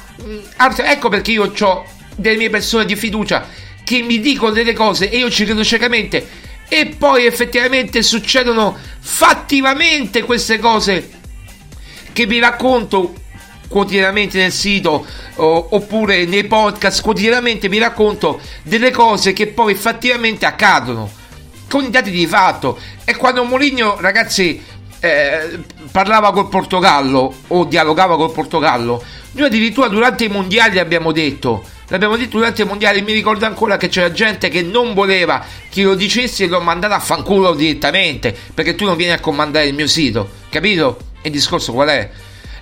[0.56, 1.86] Arte- ecco perché io ho
[2.16, 3.46] delle mie persone di fiducia
[3.84, 6.44] che mi dicono delle cose e io ci credo ciecamente.
[6.68, 11.10] E poi effettivamente succedono fattivamente queste cose
[12.12, 13.14] che vi racconto
[13.68, 17.02] quotidianamente nel sito o, oppure nei podcast.
[17.02, 21.08] Quotidianamente vi racconto delle cose che poi effettivamente accadono
[21.68, 22.78] con i dati di fatto.
[23.04, 24.60] E quando Mourinho ragazzi
[25.06, 31.64] eh, parlava col Portogallo o dialogava col Portogallo noi addirittura durante i mondiali abbiamo detto
[31.88, 33.00] L'abbiamo detto durante i mondiali.
[33.02, 36.94] Mi ricordo ancora che c'era gente che non voleva che lo dicessi e l'ho mandato
[36.94, 38.36] a fanculo direttamente.
[38.52, 40.28] Perché tu non vieni a comandare il mio sito.
[40.48, 40.98] Capito?
[41.26, 42.10] il discorso qual è?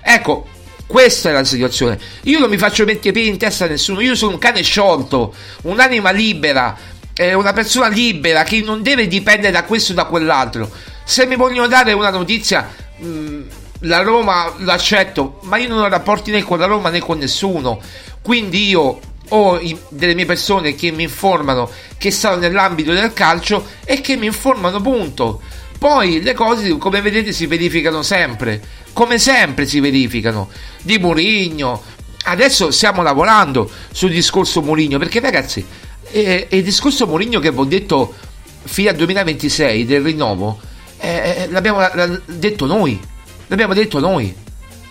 [0.01, 0.47] Ecco,
[0.85, 1.97] questa è la situazione.
[2.23, 4.01] Io non mi faccio mettere piedi in testa a nessuno.
[4.01, 6.77] Io sono un cane sciolto, un'anima libera,
[7.15, 10.69] eh, una persona libera che non deve dipendere da questo o da quell'altro.
[11.05, 12.69] Se mi vogliono dare una notizia.
[12.97, 13.41] Mh, mm,
[13.79, 17.79] la Roma l'accetto, ma io non ho rapporti né con la Roma né con nessuno.
[18.21, 24.01] Quindi io ho delle mie persone che mi informano che stanno nell'ambito del calcio e
[24.01, 25.41] che mi informano punto.
[25.77, 28.61] Poi le cose, come vedete, si verificano sempre,
[28.93, 30.49] come sempre si verificano.
[30.81, 31.81] Di Murigno.
[32.27, 35.63] Adesso stiamo lavorando sul discorso Murigno, perché ragazzi,
[36.11, 38.15] eh, il discorso Murigno che vi ho detto
[38.63, 40.59] fino al 2026 del rinnovo,
[41.05, 41.87] eh, l'abbiamo
[42.25, 42.99] detto noi.
[43.47, 44.33] L'abbiamo detto noi.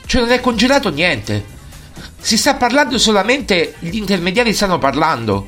[0.07, 1.45] Cioè non è congelato niente.
[2.21, 5.47] Si sta parlando solamente, gli intermediari stanno parlando.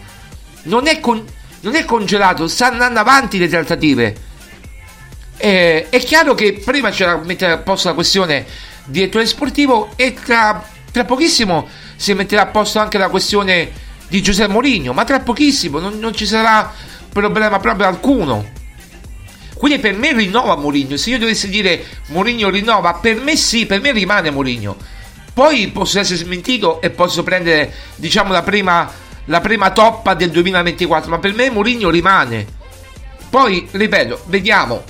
[0.64, 1.24] Non è, con,
[1.60, 4.16] non è congelato, stanno andando avanti le trattative.
[5.36, 8.46] Eh, è chiaro che prima c'era mettere a posto la questione
[8.86, 13.70] direttore sportivo e tra, tra, pochissimo si metterà a posto anche la questione
[14.08, 16.72] di Giuseppe Mourinho, ma tra pochissimo non, non ci sarà
[17.12, 18.55] problema proprio alcuno.
[19.56, 20.96] Quindi per me rinnova Mourinho.
[20.96, 24.76] Se io dovessi dire Mourinho rinnova, per me sì, per me rimane Mourinho.
[25.32, 28.90] Poi posso essere smentito e posso prendere, diciamo, la prima,
[29.26, 32.46] la prima toppa del 2024, ma per me Mourinho rimane.
[33.30, 34.84] Poi, ripeto, vediamo.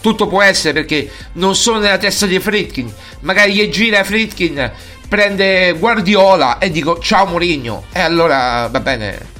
[0.00, 2.92] Tutto può essere perché non sono nella testa di Fritkin.
[3.20, 4.70] Magari gli gira Fritkin,
[5.08, 7.86] prende Guardiola e dico ciao Mourinho.
[7.92, 9.34] E allora va bene.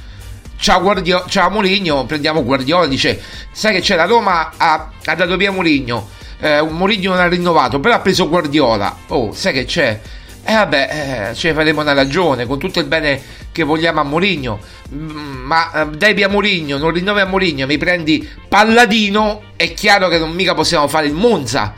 [0.59, 2.87] Ciao, Guardio- ciao Mourinho, prendiamo Guardiola.
[2.87, 6.09] Dice: Sai che c'è la Roma ha, ha dato via Mourinho.
[6.39, 8.97] Eh, Mourinho non ha rinnovato, però ha preso Guardiola.
[9.07, 9.99] Oh, sai che c'è?
[10.43, 13.99] E eh, vabbè, eh, ce ne faremo una ragione con tutto il bene che vogliamo
[13.99, 14.59] a Mourinho.
[14.93, 19.43] Mm, ma eh, dai via Mourinho, non rinnovi a Mourinho, mi prendi Palladino.
[19.55, 21.73] È chiaro che non mica possiamo fare il Monza.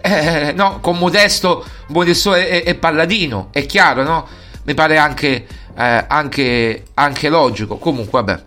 [0.00, 4.26] Eh, no, con Modesto, Modesto e, e, Palladino, è chiaro, no?
[4.62, 5.46] Mi pare anche,
[5.76, 7.76] eh, anche, anche logico.
[7.76, 8.42] Comunque, vabbè.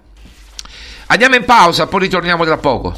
[1.08, 2.96] Andiamo in pausa, poi ritorniamo tra poco.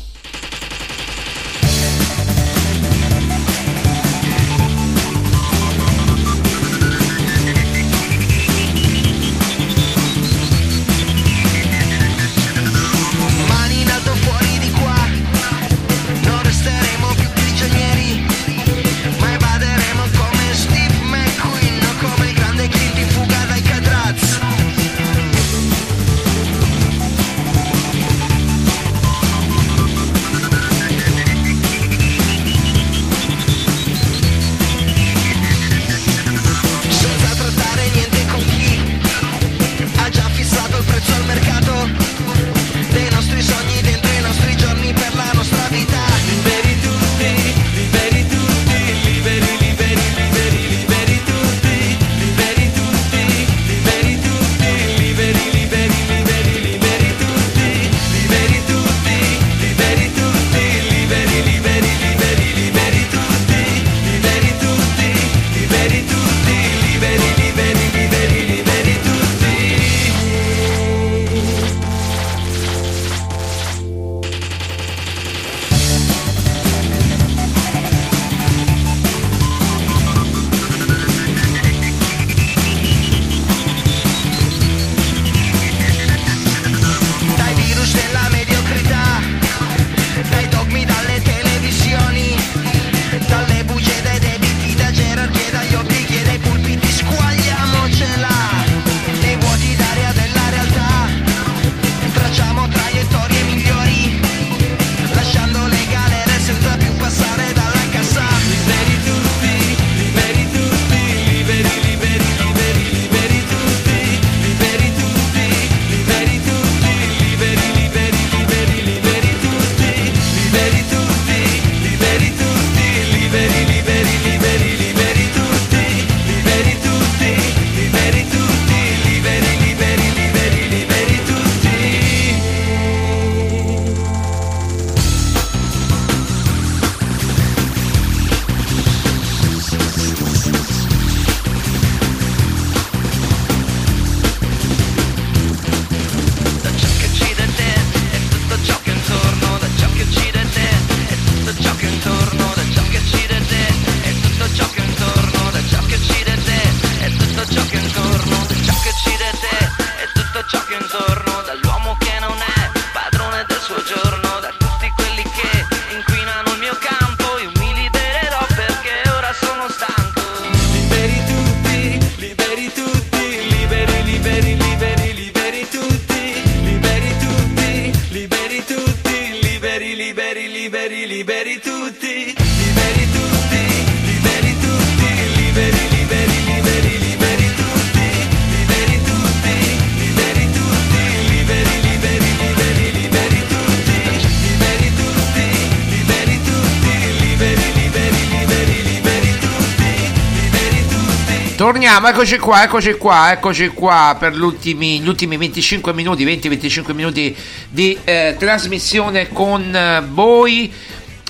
[201.72, 206.94] Torniamo, eccoci qua, eccoci qua, eccoci qua per gli ultimi, gli ultimi 25 minuti, 20-25
[206.94, 207.34] minuti
[207.70, 210.70] di eh, trasmissione con eh, voi.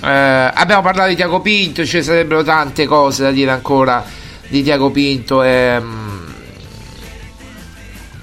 [0.02, 4.04] Eh, abbiamo parlato di Tiago Pinto, ci sarebbero tante cose da dire ancora
[4.48, 5.44] di Tiago Pinto.
[5.44, 6.34] ehm,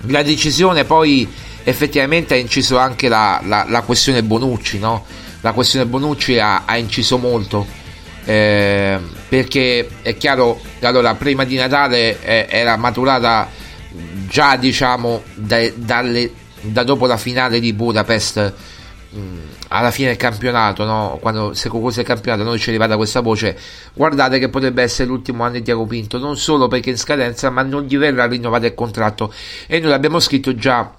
[0.07, 1.26] la decisione poi
[1.63, 5.05] effettivamente ha inciso anche la, la- la questione Bonucci, no?
[5.39, 7.65] La questione Bonucci ha, ha inciso molto.
[8.30, 13.49] Eh, perché è chiaro, allora prima di Natale eh, era maturata
[14.27, 18.53] già diciamo da, dalle- da dopo la finale di Budapest
[19.69, 21.17] alla fine del campionato, no?
[21.19, 23.57] quando se concluso il campionato, noi ci è arrivata questa voce.
[23.93, 27.63] Guardate che potrebbe essere l'ultimo anno di Tiago Pinto, non solo perché in scadenza, ma
[27.63, 29.34] non gli verrà rinnovato il contratto.
[29.65, 30.93] E noi l'abbiamo scritto già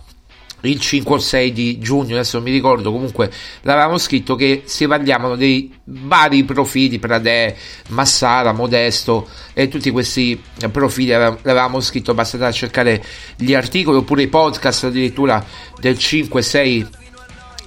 [0.63, 3.31] il 5 o 6 di giugno, adesso non mi ricordo, comunque
[3.63, 7.55] l'avevamo scritto che si parliamo dei vari profili, Pradè,
[7.89, 10.41] Massara, Modesto e tutti questi
[10.71, 13.05] profili l'avevamo scritto, basta andare a cercare
[13.37, 15.45] gli articoli oppure i podcast addirittura
[15.79, 16.87] del 5-6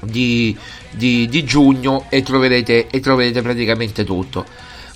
[0.02, 0.56] di,
[0.92, 4.46] di, di, giugno e troverete, e troverete praticamente tutto.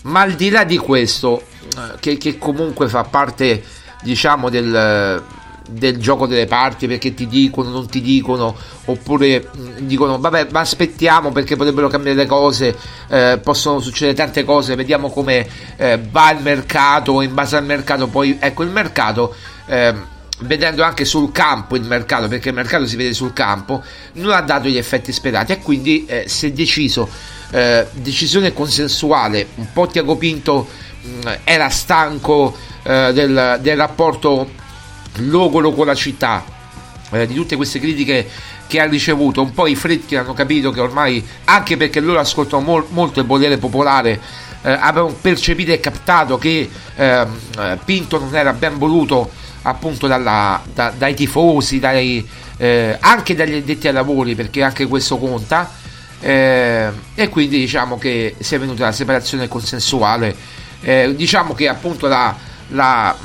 [0.03, 3.63] Ma al di là di questo, eh, che, che comunque fa parte
[4.03, 5.23] diciamo del
[5.67, 8.55] del gioco delle parti perché ti dicono, non ti dicono,
[8.85, 9.49] oppure
[9.79, 12.75] dicono vabbè ma aspettiamo perché potrebbero cambiare le cose,
[13.09, 18.07] eh, possono succedere tante cose, vediamo come eh, va il mercato, in base al mercato
[18.07, 19.35] poi ecco il mercato.
[19.67, 24.31] Eh, vedendo anche sul campo il mercato, perché il mercato si vede sul campo, non
[24.31, 27.09] ha dato gli effetti sperati e quindi eh, si è deciso,
[27.51, 30.67] eh, decisione consensuale, un po' Tiago Pinto
[31.01, 34.65] mh, era stanco eh, del, del rapporto
[35.19, 36.43] logoro con la città,
[37.11, 38.27] eh, di tutte queste critiche
[38.67, 42.63] che ha ricevuto, un po' i fretti hanno capito che ormai, anche perché loro ascoltano
[42.63, 44.19] mol, molto il volere popolare,
[44.61, 49.29] eh, avevano percepito e captato che ehm, eh, Pinto non era ben voluto
[49.61, 55.17] appunto dalla, da, dai tifosi, dai, eh, anche dagli addetti ai lavori, perché anche questo
[55.17, 55.85] conta.
[56.19, 60.35] Eh, e quindi diciamo che si è venuta la separazione consensuale.
[60.81, 62.35] Eh, diciamo che appunto la,
[62.69, 63.15] la,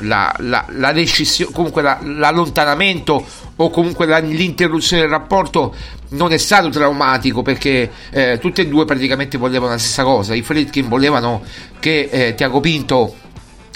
[0.00, 3.24] la, la, la decisione, comunque l'allontanamento
[3.56, 5.74] o comunque l'interruzione del rapporto
[6.10, 10.34] non è stato traumatico perché eh, tutte e due praticamente volevano la stessa cosa.
[10.34, 11.42] I Fritkin volevano
[11.78, 13.14] che eh, Tiago Pinto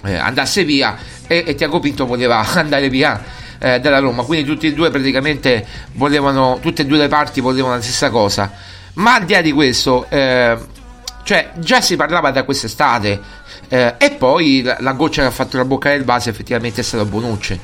[0.04, 0.96] eh, andasse via
[1.26, 3.22] e, e, Tiago Pinto voleva andare via
[3.58, 4.22] eh, dalla Roma.
[4.22, 8.52] Quindi tutti e due praticamente volevano, tutte e due le parti volevano la stessa cosa.
[8.94, 10.56] Ma al di là di questo, eh,
[11.22, 13.20] cioè già si parlava da quest'estate
[13.68, 16.84] eh, e poi la, la, goccia che ha fatto la bocca del vaso effettivamente è
[16.84, 17.58] stata Bonucci.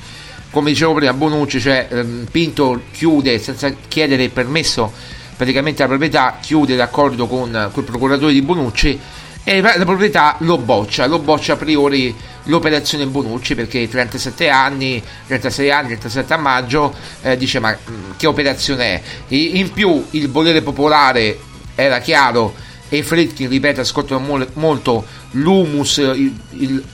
[0.51, 4.93] Come dicevo prima, Bonucci, cioè ehm, Pinto chiude senza chiedere permesso
[5.37, 9.01] praticamente la proprietà, chiude d'accordo con, il procuratore di Bonucci
[9.45, 15.71] e la proprietà lo boccia, lo boccia a priori l'operazione Bonucci perché 37 anni, 36
[15.71, 17.77] anni, 37 a maggio eh, dice ma
[18.17, 19.03] che operazione è?
[19.35, 21.39] In più il volere popolare
[21.75, 22.55] era chiaro
[22.93, 26.85] e Fredkin, ripeto, ascoltano molto l'humus, il, il,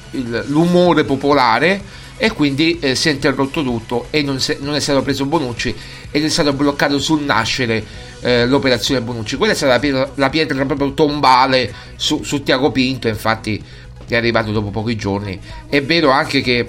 [0.47, 1.83] l'umore popolare
[2.17, 5.75] e quindi eh, si è interrotto tutto e non, se, non, è stato preso Bonucci
[6.13, 7.85] ed è stato bloccato sul nascere
[8.21, 9.35] eh, l'operazione Bonucci.
[9.35, 13.61] Quella è stata la pietra, la pietra proprio tombale su, su Tiago Pinto, infatti
[14.07, 15.37] è arrivato dopo pochi giorni.
[15.69, 16.69] È vero anche che,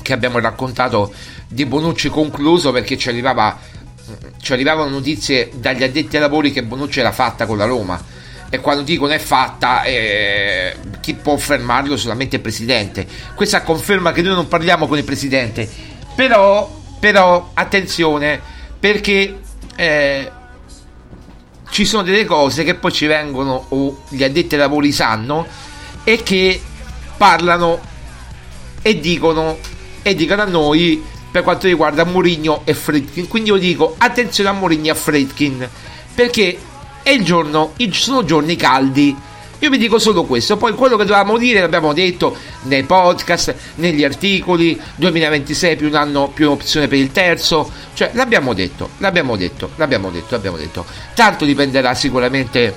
[0.00, 1.12] che abbiamo raccontato
[1.46, 3.60] di Bonucci concluso perché ci, arrivava,
[4.40, 8.14] ci arrivavano notizie dagli addetti ai lavori che Bonucci era fatta con la Roma
[8.48, 13.06] e quando dicono è fatta eh, chi può fermarlo solamente il presidente.
[13.34, 15.68] Questa conferma che noi non parliamo con il presidente.
[16.14, 18.40] Però, però attenzione
[18.78, 19.40] perché
[19.76, 20.30] eh,
[21.70, 25.46] ci sono delle cose che poi ci vengono o gli addetti ai lavori sanno
[26.04, 26.60] e che
[27.16, 27.80] parlano
[28.82, 29.58] e dicono
[30.02, 34.52] e dicono a noi per quanto riguarda Mourinho e Fredkin quindi io dico attenzione a
[34.52, 35.68] Mourinho e a Fredkin
[36.14, 36.58] perché
[37.06, 39.16] è il giorno, sono giorni caldi.
[39.60, 44.02] Io vi dico solo questo, poi quello che dovevamo dire l'abbiamo detto nei podcast, negli
[44.02, 49.70] articoli, 2026 più un anno più un'opzione per il terzo, cioè l'abbiamo detto, l'abbiamo detto,
[49.76, 50.84] l'abbiamo detto, l'abbiamo detto.
[51.14, 52.74] Tanto dipenderà sicuramente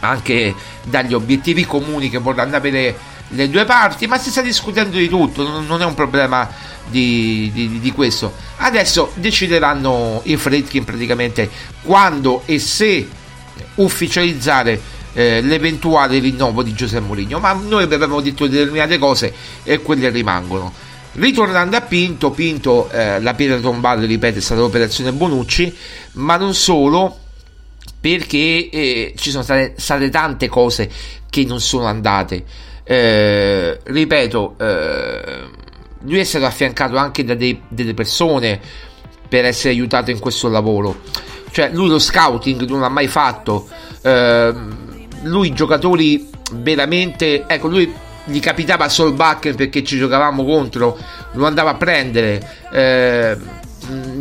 [0.00, 0.54] anche
[0.84, 2.96] dagli obiettivi comuni che vorranno avere
[3.28, 6.48] le due parti, ma si sta discutendo di tutto, non è un problema
[6.86, 8.32] di, di, di questo.
[8.56, 11.50] Adesso decideranno i Fredkin praticamente
[11.82, 13.18] quando e se
[13.76, 14.80] ufficializzare
[15.12, 19.32] eh, l'eventuale rinnovo di Giuseppe Mourinho, ma noi avevamo detto determinate cose
[19.62, 20.72] e quelle rimangono.
[21.12, 25.74] Ritornando a Pinto, Pinto eh, la pietra tombale, ripeto, è stata l'operazione Bonucci,
[26.12, 27.18] ma non solo
[28.00, 30.88] perché eh, ci sono state, state, tante cose
[31.28, 32.44] che non sono andate.
[32.84, 35.48] Eh, ripeto, eh,
[36.02, 38.60] lui è stato affiancato anche da dei, delle persone
[39.28, 41.02] per essere aiutato in questo lavoro
[41.50, 43.68] cioè lui lo scouting non l'ha mai fatto
[44.02, 44.54] eh,
[45.22, 47.92] lui giocatori veramente ecco lui
[48.24, 50.98] gli capitava Solbakken perché ci giocavamo contro
[51.32, 53.36] lo andava a prendere eh,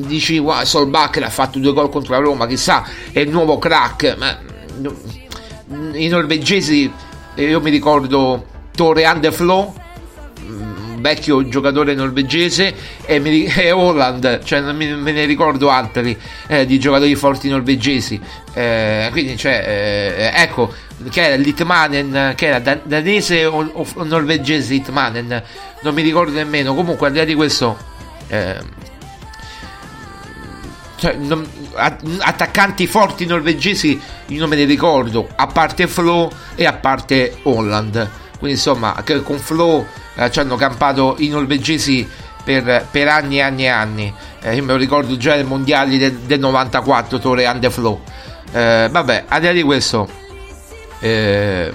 [0.06, 4.16] dici wow, Solbakken ha fatto due gol contro la Roma chissà è il nuovo crack
[4.18, 4.38] ma
[5.94, 6.92] i norvegesi
[7.36, 9.89] io mi ricordo Torre Underflow un
[11.00, 12.74] vecchio giocatore norvegese
[13.06, 18.20] e, mi, e Holland, cioè me, me ne ricordo altri eh, di giocatori forti norvegesi.
[18.54, 20.74] Eh, quindi, cioè, eh, ecco,
[21.10, 25.43] che era Litmanen, che era danese o, o norvegese Litmanen,
[25.82, 26.74] non mi ricordo nemmeno.
[26.74, 27.78] Comunque, al di là di questo,
[28.28, 28.58] eh,
[30.97, 31.47] cioè, non,
[32.20, 38.10] attaccanti forti norvegesi io non me ne ricordo, a parte Flo e a parte Holland.
[38.38, 39.86] Quindi insomma, con Flo
[40.20, 42.08] eh, ci hanno campato i norvegesi
[42.44, 44.14] per, per anni e anni e anni.
[44.42, 48.02] Eh, io me lo ricordo già nei mondiali del, del 94, Tore Ande Flo.
[48.52, 50.10] Eh, vabbè, al di là di questo,
[51.00, 51.72] eh,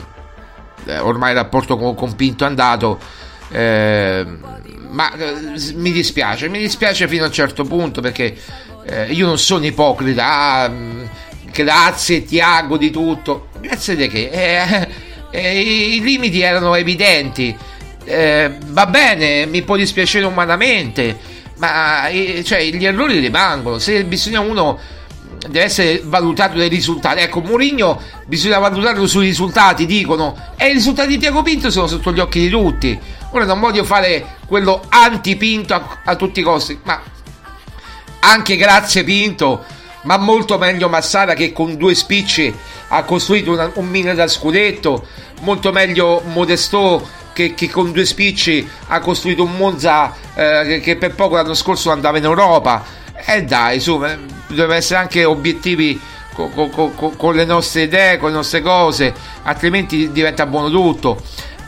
[0.85, 2.99] eh, ormai il rapporto con, con Pinto è andato.
[4.91, 5.11] Ma
[5.75, 8.37] mi dispiace, mi dispiace fino a un certo punto perché
[9.09, 10.27] io non sono ipocrita.
[10.27, 10.73] Ah,
[11.53, 13.49] grazie Tiago di tutto.
[13.61, 14.29] Grazie di che?
[14.29, 14.89] Eh,
[15.31, 15.61] eh,
[15.97, 17.57] I limiti erano evidenti.
[18.05, 21.19] Eh, va bene, mi può dispiacere umanamente,
[21.57, 23.79] ma eh, cioè, gli errori rimangono.
[23.79, 24.79] Se bisogna uno
[25.49, 27.21] deve essere valutato dai risultati.
[27.21, 32.13] Ecco, Mourinho bisogna valutarlo sui risultati, dicono, e i risultati di Tiago Pinto sono sotto
[32.13, 32.99] gli occhi di tutti.
[33.31, 37.01] Ora non voglio fare quello anti-Pinto a, a tutti i costi, ma
[38.21, 39.65] anche grazie Pinto
[40.05, 42.55] ma molto meglio Massara che con due spicci
[42.89, 45.07] ha costruito una, un Milan da scudetto,
[45.41, 50.97] molto meglio Modesto che, che, con due spicci ha costruito un Monza eh, che, che,
[50.97, 52.83] per poco l'anno scorso andava in Europa.
[53.15, 56.01] E eh dai, insomma, eh, dobbiamo essere anche obiettivi
[56.33, 59.13] con, con, con le nostre idee, con le nostre cose,
[59.43, 61.21] altrimenti diventa buono tutto.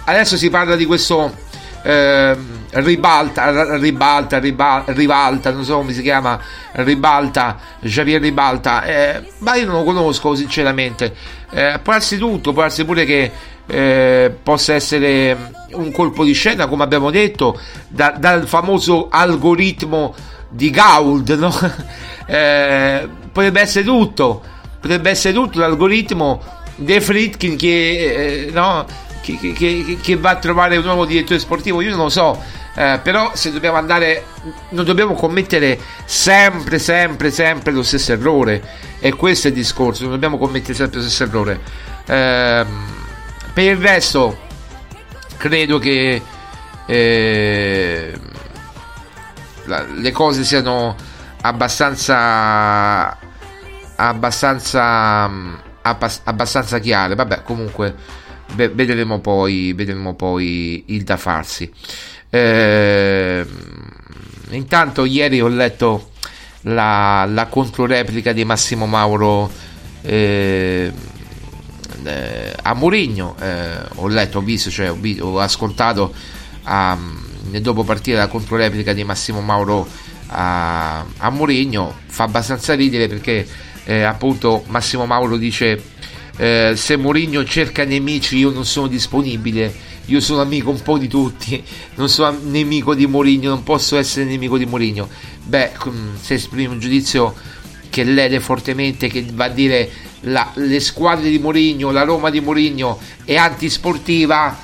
[0.04, 1.44] Adesso si parla di questo
[1.82, 2.36] eh,
[2.70, 6.38] ribalta, ribalta, ribalta, ribalta, non so come si chiama,
[6.72, 11.14] ribalta, Javier ribalta, eh, ma io non lo conosco sinceramente.
[11.50, 13.30] Eh, può darsi tutto, può darsi pure che
[13.66, 20.14] eh, possa essere un colpo di scena, come abbiamo detto, da, dal famoso algoritmo
[20.48, 21.52] di Gauld, no?
[22.26, 24.42] eh, potrebbe essere tutto,
[24.80, 26.42] potrebbe essere tutto l'algoritmo
[26.76, 28.84] dei Fritkin che, eh, no?
[29.20, 32.40] che, che, che, va a trovare un nuovo direttore sportivo, io non lo so,
[32.76, 34.24] eh, però se dobbiamo andare,
[34.70, 38.62] non dobbiamo commettere sempre, sempre, sempre lo stesso errore,
[39.00, 41.60] e questo è il discorso, non dobbiamo commettere sempre lo stesso errore.
[42.06, 42.94] Eh,
[43.56, 44.36] per il resto,
[45.38, 46.20] credo che
[46.84, 48.12] eh,
[49.64, 50.94] la, le cose siano
[51.40, 53.16] abbastanza
[53.96, 55.30] abbastanza
[55.80, 57.94] abbastanza chiare vabbè comunque
[58.52, 61.72] vedremo poi, vedremo poi il da farsi.
[62.28, 63.46] Eh,
[64.50, 66.10] intanto ieri ho letto
[66.64, 69.50] la, la controreplica di Massimo Mauro
[70.02, 70.92] eh,
[72.06, 76.14] eh, a Mourinho, eh, ho letto, ho visto, cioè ho, ho ascoltato
[76.66, 77.24] um,
[77.60, 79.86] dopo partita la controreplica di Massimo Mauro
[80.28, 83.46] a, a Mourinho, fa abbastanza ridere perché
[83.84, 85.80] eh, appunto Massimo Mauro dice
[86.36, 89.94] eh, se Mourinho cerca nemici io non sono disponibile.
[90.08, 91.62] Io sono amico un po' di tutti.
[91.94, 95.08] Non sono nemico di Mourinho non posso essere nemico di Mourinho.
[95.42, 95.72] Beh
[96.20, 97.34] se esprime un giudizio
[97.88, 99.90] che lede fortemente che va a dire
[100.26, 104.56] la, le squadre di Mourinho la Roma di Mourinho è antisportiva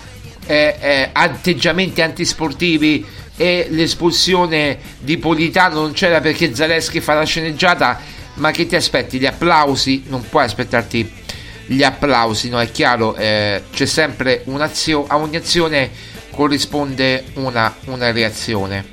[0.47, 3.05] eh, eh, atteggiamenti antisportivi
[3.37, 8.01] e l'espulsione di Politano non c'era perché Zaleschi fa la sceneggiata
[8.35, 11.21] ma che ti aspetti gli applausi non puoi aspettarti
[11.67, 12.61] gli applausi, no?
[12.61, 15.91] È chiaro, eh, c'è sempre un'azione, a ogni azione
[16.31, 18.85] corrisponde una, una reazione.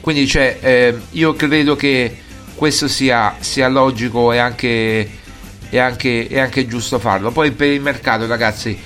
[0.00, 2.14] Quindi cioè, io credo che
[2.54, 5.08] questo sia, sia logico e anche,
[5.70, 7.30] e, anche, e anche giusto farlo.
[7.30, 8.78] Poi per il mercato, ragazzi,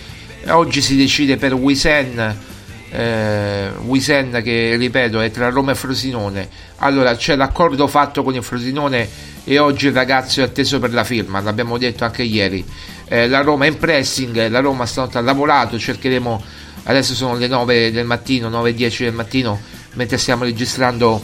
[0.49, 2.49] oggi si decide per Wisen.
[2.93, 6.49] Eh, Wisen che ripeto è tra Roma e Frosinone
[6.83, 9.09] allora c'è l'accordo fatto con il Frosinone
[9.45, 12.64] e oggi il ragazzo è atteso per la firma, l'abbiamo detto anche ieri.
[13.07, 16.43] Eh, la Roma è in pressing, la Roma stanotte ha lavorato, cercheremo,
[16.85, 19.61] adesso sono le 9 del mattino, 9 e 10 del mattino,
[19.95, 21.22] mentre stiamo registrando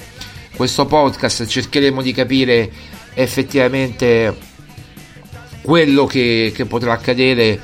[0.56, 2.70] questo podcast, cercheremo di capire
[3.14, 4.34] effettivamente
[5.66, 7.58] quello che, che potrà accadere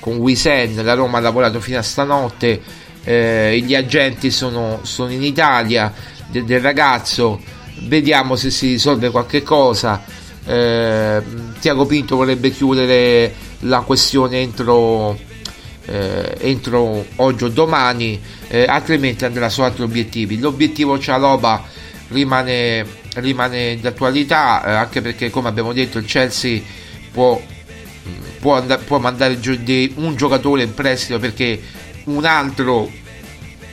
[0.00, 2.58] con Wisen, la Roma ha lavorato fino a stanotte,
[3.04, 5.92] eh, gli agenti sono, sono in Italia
[6.26, 7.38] de, del ragazzo
[7.82, 10.02] vediamo se si risolve qualche cosa.
[10.46, 11.22] Eh,
[11.60, 15.18] Tiago Pinto vorrebbe chiudere la questione entro,
[15.84, 18.18] eh, entro oggi o domani,
[18.48, 20.38] eh, altrimenti andrà su altri obiettivi.
[20.38, 21.62] L'obiettivo Cialoba
[22.08, 22.86] rimane,
[23.16, 26.62] rimane d'attualità, eh, anche perché, come abbiamo detto, il Chelsea
[27.14, 27.40] può,
[28.40, 29.38] può, andare, può mandare
[29.94, 31.62] un giocatore in prestito perché
[32.06, 32.90] un altro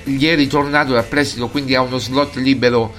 [0.03, 2.93] gli è ritornato dal prestito, quindi ha uno slot libero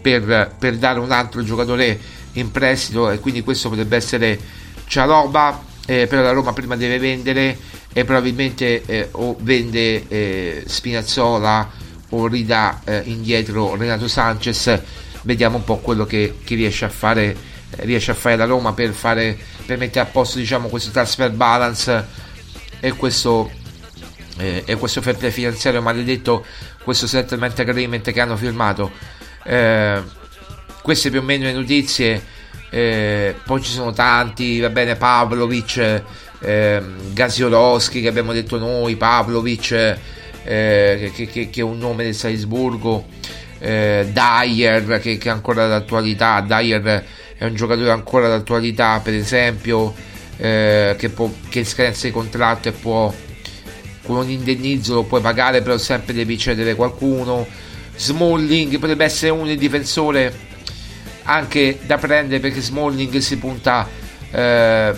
[0.00, 1.98] per, per dare un altro giocatore
[2.32, 4.38] in prestito e quindi questo potrebbe essere
[4.86, 7.56] Cialoba, eh, però la Roma prima deve vendere
[7.92, 11.70] e probabilmente eh, o vende eh, Spinazzola
[12.10, 14.80] o ridà eh, indietro Renato Sanchez.
[15.22, 17.36] Vediamo un po' quello che, che riesce, a fare,
[17.76, 22.06] riesce a fare la Roma per, fare, per mettere a posto diciamo, questo transfer balance
[22.80, 23.50] e questo,
[24.38, 26.44] eh, e questo fair play finanziario maledetto
[26.82, 28.90] questo settlement agreement che hanno firmato.
[29.44, 30.02] Eh,
[30.82, 32.22] queste più o meno le notizie
[32.70, 36.02] eh, poi ci sono tanti va bene Pavlovic
[36.40, 39.70] eh, Gasiorowski che abbiamo detto noi Pavlovic
[40.44, 43.06] eh, che, che, che, è un nome del Salisburgo
[43.58, 47.04] eh, Dyer che, che è ancora d'attualità Dyer
[47.38, 49.94] è un giocatore ancora d'attualità per esempio
[50.36, 53.14] eh, che, può, che scadenza di contratto e può
[54.08, 57.46] con un indennizzo lo puoi pagare però sempre devi cedere qualcuno.
[57.94, 60.46] Smalling potrebbe essere un difensore
[61.24, 63.86] anche da prendere perché Smalling si punta
[64.30, 64.94] eh,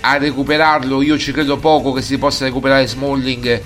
[0.00, 1.00] a recuperarlo.
[1.00, 3.62] Io ci credo poco che si possa recuperare Smalling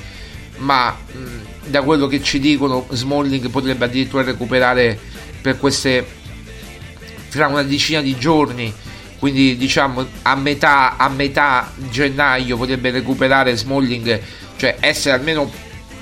[0.58, 4.98] ma mh, da quello che ci dicono Smalling potrebbe addirittura recuperare
[5.40, 6.06] per queste
[7.36, 8.72] tra una decina di giorni
[9.18, 14.20] quindi diciamo a metà, a metà gennaio potrebbe recuperare Smalling
[14.56, 15.50] cioè essere almeno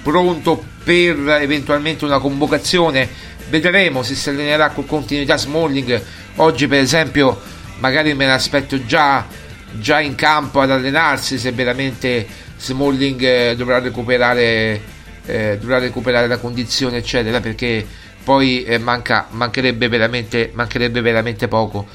[0.02, 3.08] pronto per eventualmente una convocazione.
[3.48, 6.02] Vedremo se si allenerà con continuità Smalling.
[6.36, 7.40] Oggi per esempio
[7.78, 9.26] magari me l'aspetto già,
[9.72, 12.26] già in campo ad allenarsi se veramente
[12.56, 14.80] Smalling eh, dovrà recuperare
[15.26, 17.84] eh, dovrà recuperare la condizione eccetera perché
[18.24, 21.86] poi eh, manca, mancherebbe, veramente, mancherebbe veramente poco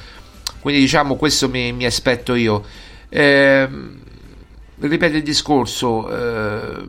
[0.60, 2.64] quindi diciamo questo mi, mi aspetto io
[3.08, 3.68] eh,
[4.78, 6.86] ripeto il discorso eh,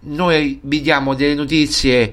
[0.00, 2.12] noi vi diamo delle notizie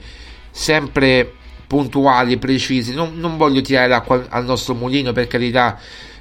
[0.52, 1.34] sempre
[1.68, 2.94] puntuali, precise.
[2.94, 5.78] Non, non voglio tirare l'acqua al nostro mulino, per carità.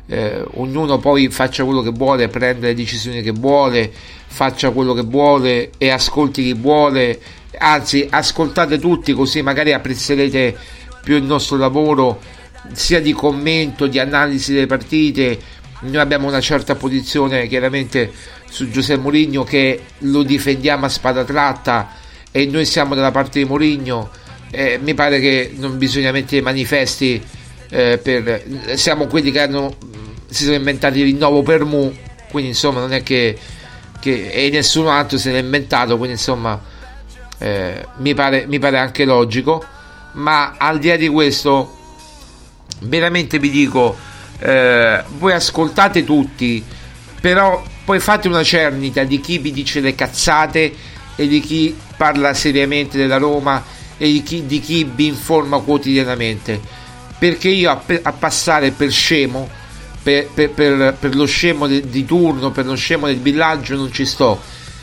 [0.08, 3.90] Eh, ognuno poi faccia quello che vuole, prende le decisioni che vuole,
[4.26, 7.18] faccia quello che vuole e ascolti chi vuole.
[7.58, 10.56] Anzi, ascoltate tutti così magari apprezzerete
[11.02, 12.20] più il nostro lavoro
[12.72, 15.38] sia di commento, di analisi delle partite.
[15.80, 18.12] Noi abbiamo una certa posizione chiaramente
[18.48, 21.90] su Giuseppe Mourinho che lo difendiamo a spada tratta
[22.30, 24.10] e noi siamo dalla parte di Mourinho
[24.50, 27.22] eh, mi pare che non bisogna mettere manifesti
[27.68, 28.44] eh, per,
[28.74, 29.76] siamo quelli che hanno,
[30.28, 31.94] si sono inventati il rinnovo per Mu
[32.30, 33.36] quindi insomma non è che,
[34.00, 36.60] che e nessun altro se l'ha inventato quindi insomma
[37.38, 39.64] eh, mi, pare, mi pare anche logico
[40.12, 41.74] ma al di là di questo
[42.80, 43.96] veramente vi dico
[44.38, 46.64] eh, voi ascoltate tutti
[47.20, 50.74] però poi fate una cernita di chi vi dice le cazzate
[51.14, 53.64] e di chi parla seriamente della Roma
[53.96, 56.60] e di chi, di chi vi informa quotidianamente.
[57.18, 59.48] Perché io a, a passare per scemo
[60.02, 64.04] per, per, per, per lo scemo di, turno per lo scemo del villaggio non ci
[64.04, 64.40] sto.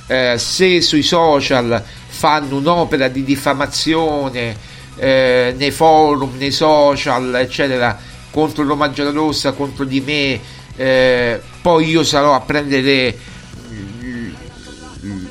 [0.08, 1.84] Eh, se sui social
[2.14, 4.56] fanno un'opera di diffamazione
[4.98, 7.98] eh, nei forum nei social eccetera
[8.30, 10.40] contro Roma Rossa contro di me
[10.76, 13.18] eh, poi io sarò a prendere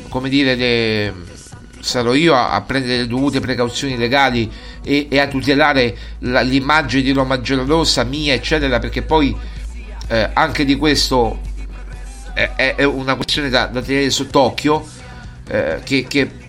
[0.09, 1.15] come dire le,
[1.79, 4.51] sarò io a, a, prendere le dovute precauzioni legali
[4.83, 9.35] e, e a tutelare la, l'immagine di Roma Rossa mia eccetera perché poi
[10.09, 11.39] eh, anche di questo
[12.35, 14.85] è, una questione da, da tenere sott'occhio
[15.49, 16.42] eh, che, che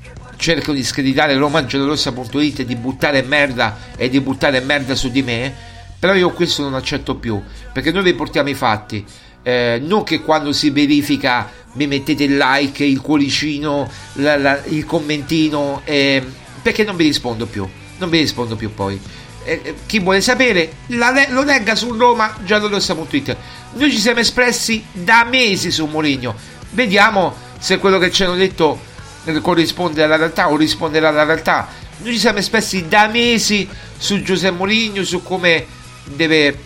[0.44, 5.54] cercano di screditare romangiallorossa.it e di buttare merda e di buttare merda su di me
[5.98, 7.42] però io questo non accetto più
[7.72, 9.06] perché noi vi portiamo i fatti
[9.42, 14.86] eh, non che quando si verifica mi mettete il like, il cuoricino, la, la, il
[14.86, 16.24] commentino, eh,
[16.62, 17.68] perché non vi rispondo più,
[17.98, 19.00] non vi rispondo più poi.
[19.44, 23.36] Eh, eh chi vuole sapere la, lo legga su Roma giallorossa.it.
[23.74, 26.36] Noi ci siamo espressi da mesi su Mourinho.
[26.72, 28.92] Vediamo se quello che ci hanno detto
[29.42, 31.68] corrisponde alla realtà o risponderà alla realtà.
[31.98, 33.68] Noi ci siamo espressi da mesi
[33.98, 35.66] su Giuseppe Mourinho, su come
[36.04, 36.58] deve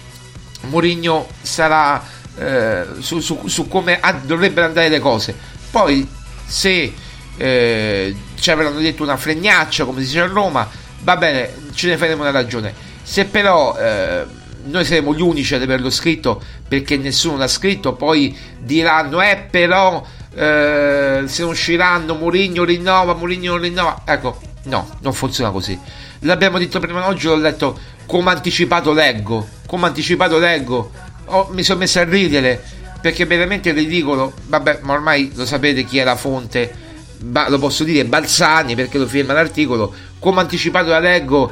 [0.62, 2.04] Mourinho sarà
[2.38, 5.36] eh, su, su, su, come ah, dovrebbero andare le cose.
[5.70, 6.08] Poi
[6.46, 6.94] se
[7.38, 10.68] eh, ci avranno detto una fregnaccia, come si dice a Roma,
[11.02, 12.74] va bene, ce ne faremo una ragione.
[13.04, 14.26] Se però eh,
[14.66, 20.06] noi saremo gli unici ad averlo scritto perché nessuno l'ha scritto, poi diranno, eh però
[20.34, 24.02] eh, se non usciranno Mourinho rinnova, Mourinho rinnova.
[24.06, 25.80] Ecco, no, non funziona così.
[26.20, 30.92] L'abbiamo detto prima oggi, l'ho letto come anticipato leggo, come anticipato leggo,
[31.26, 32.64] oh, mi sono messo a ridere
[33.00, 36.86] perché veramente ridicolo, vabbè, ma ormai lo sapete chi è la fonte
[37.20, 41.52] ba- lo posso dire Balzani perché lo firma l'articolo, come anticipato da Leggo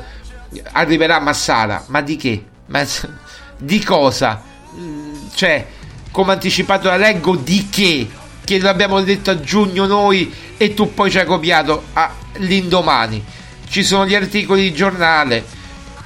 [0.72, 2.44] arriverà Massara, ma di che?
[2.68, 2.86] Ma,
[3.58, 4.42] di cosa?
[4.76, 5.66] Mm, Cioè,
[6.12, 8.08] come anticipato da Leggo di che?
[8.46, 13.24] Che l'abbiamo detto a giugno noi e tu poi ci hai copiato all'indomani.
[13.68, 15.44] Ci sono gli articoli di giornale,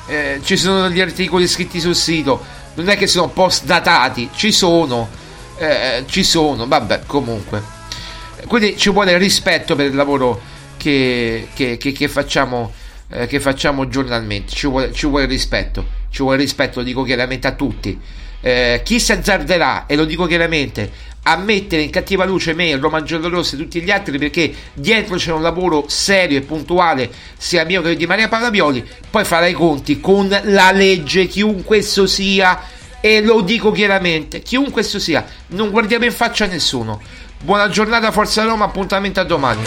[0.08, 2.42] eh, ci sono gli articoli scritti sul sito,
[2.76, 5.10] non è che sono post datati, ci sono,
[5.58, 7.62] eh, ci sono, vabbè, comunque.
[8.48, 10.40] Quindi ci vuole rispetto per il lavoro
[10.78, 12.72] che, che, che, che facciamo,
[13.10, 17.52] eh, facciamo giornalmente, ci vuole, ci vuole rispetto, ci vuole rispetto, lo dico chiaramente a
[17.52, 18.00] tutti.
[18.42, 20.90] Eh, chi si azzarderà, e lo dico chiaramente,
[21.24, 25.16] a mettere in cattiva luce me, il Roma Giallorosso e tutti gli altri perché dietro
[25.16, 29.54] c'è un lavoro serio e puntuale sia mio che di Maria Palavioli poi farà i
[29.54, 32.62] conti con la legge chiunque esso sia
[33.02, 37.02] e lo dico chiaramente chiunque esso sia non guardiamo in faccia a nessuno.
[37.42, 39.62] Buona giornata Forza Roma appuntamento a domani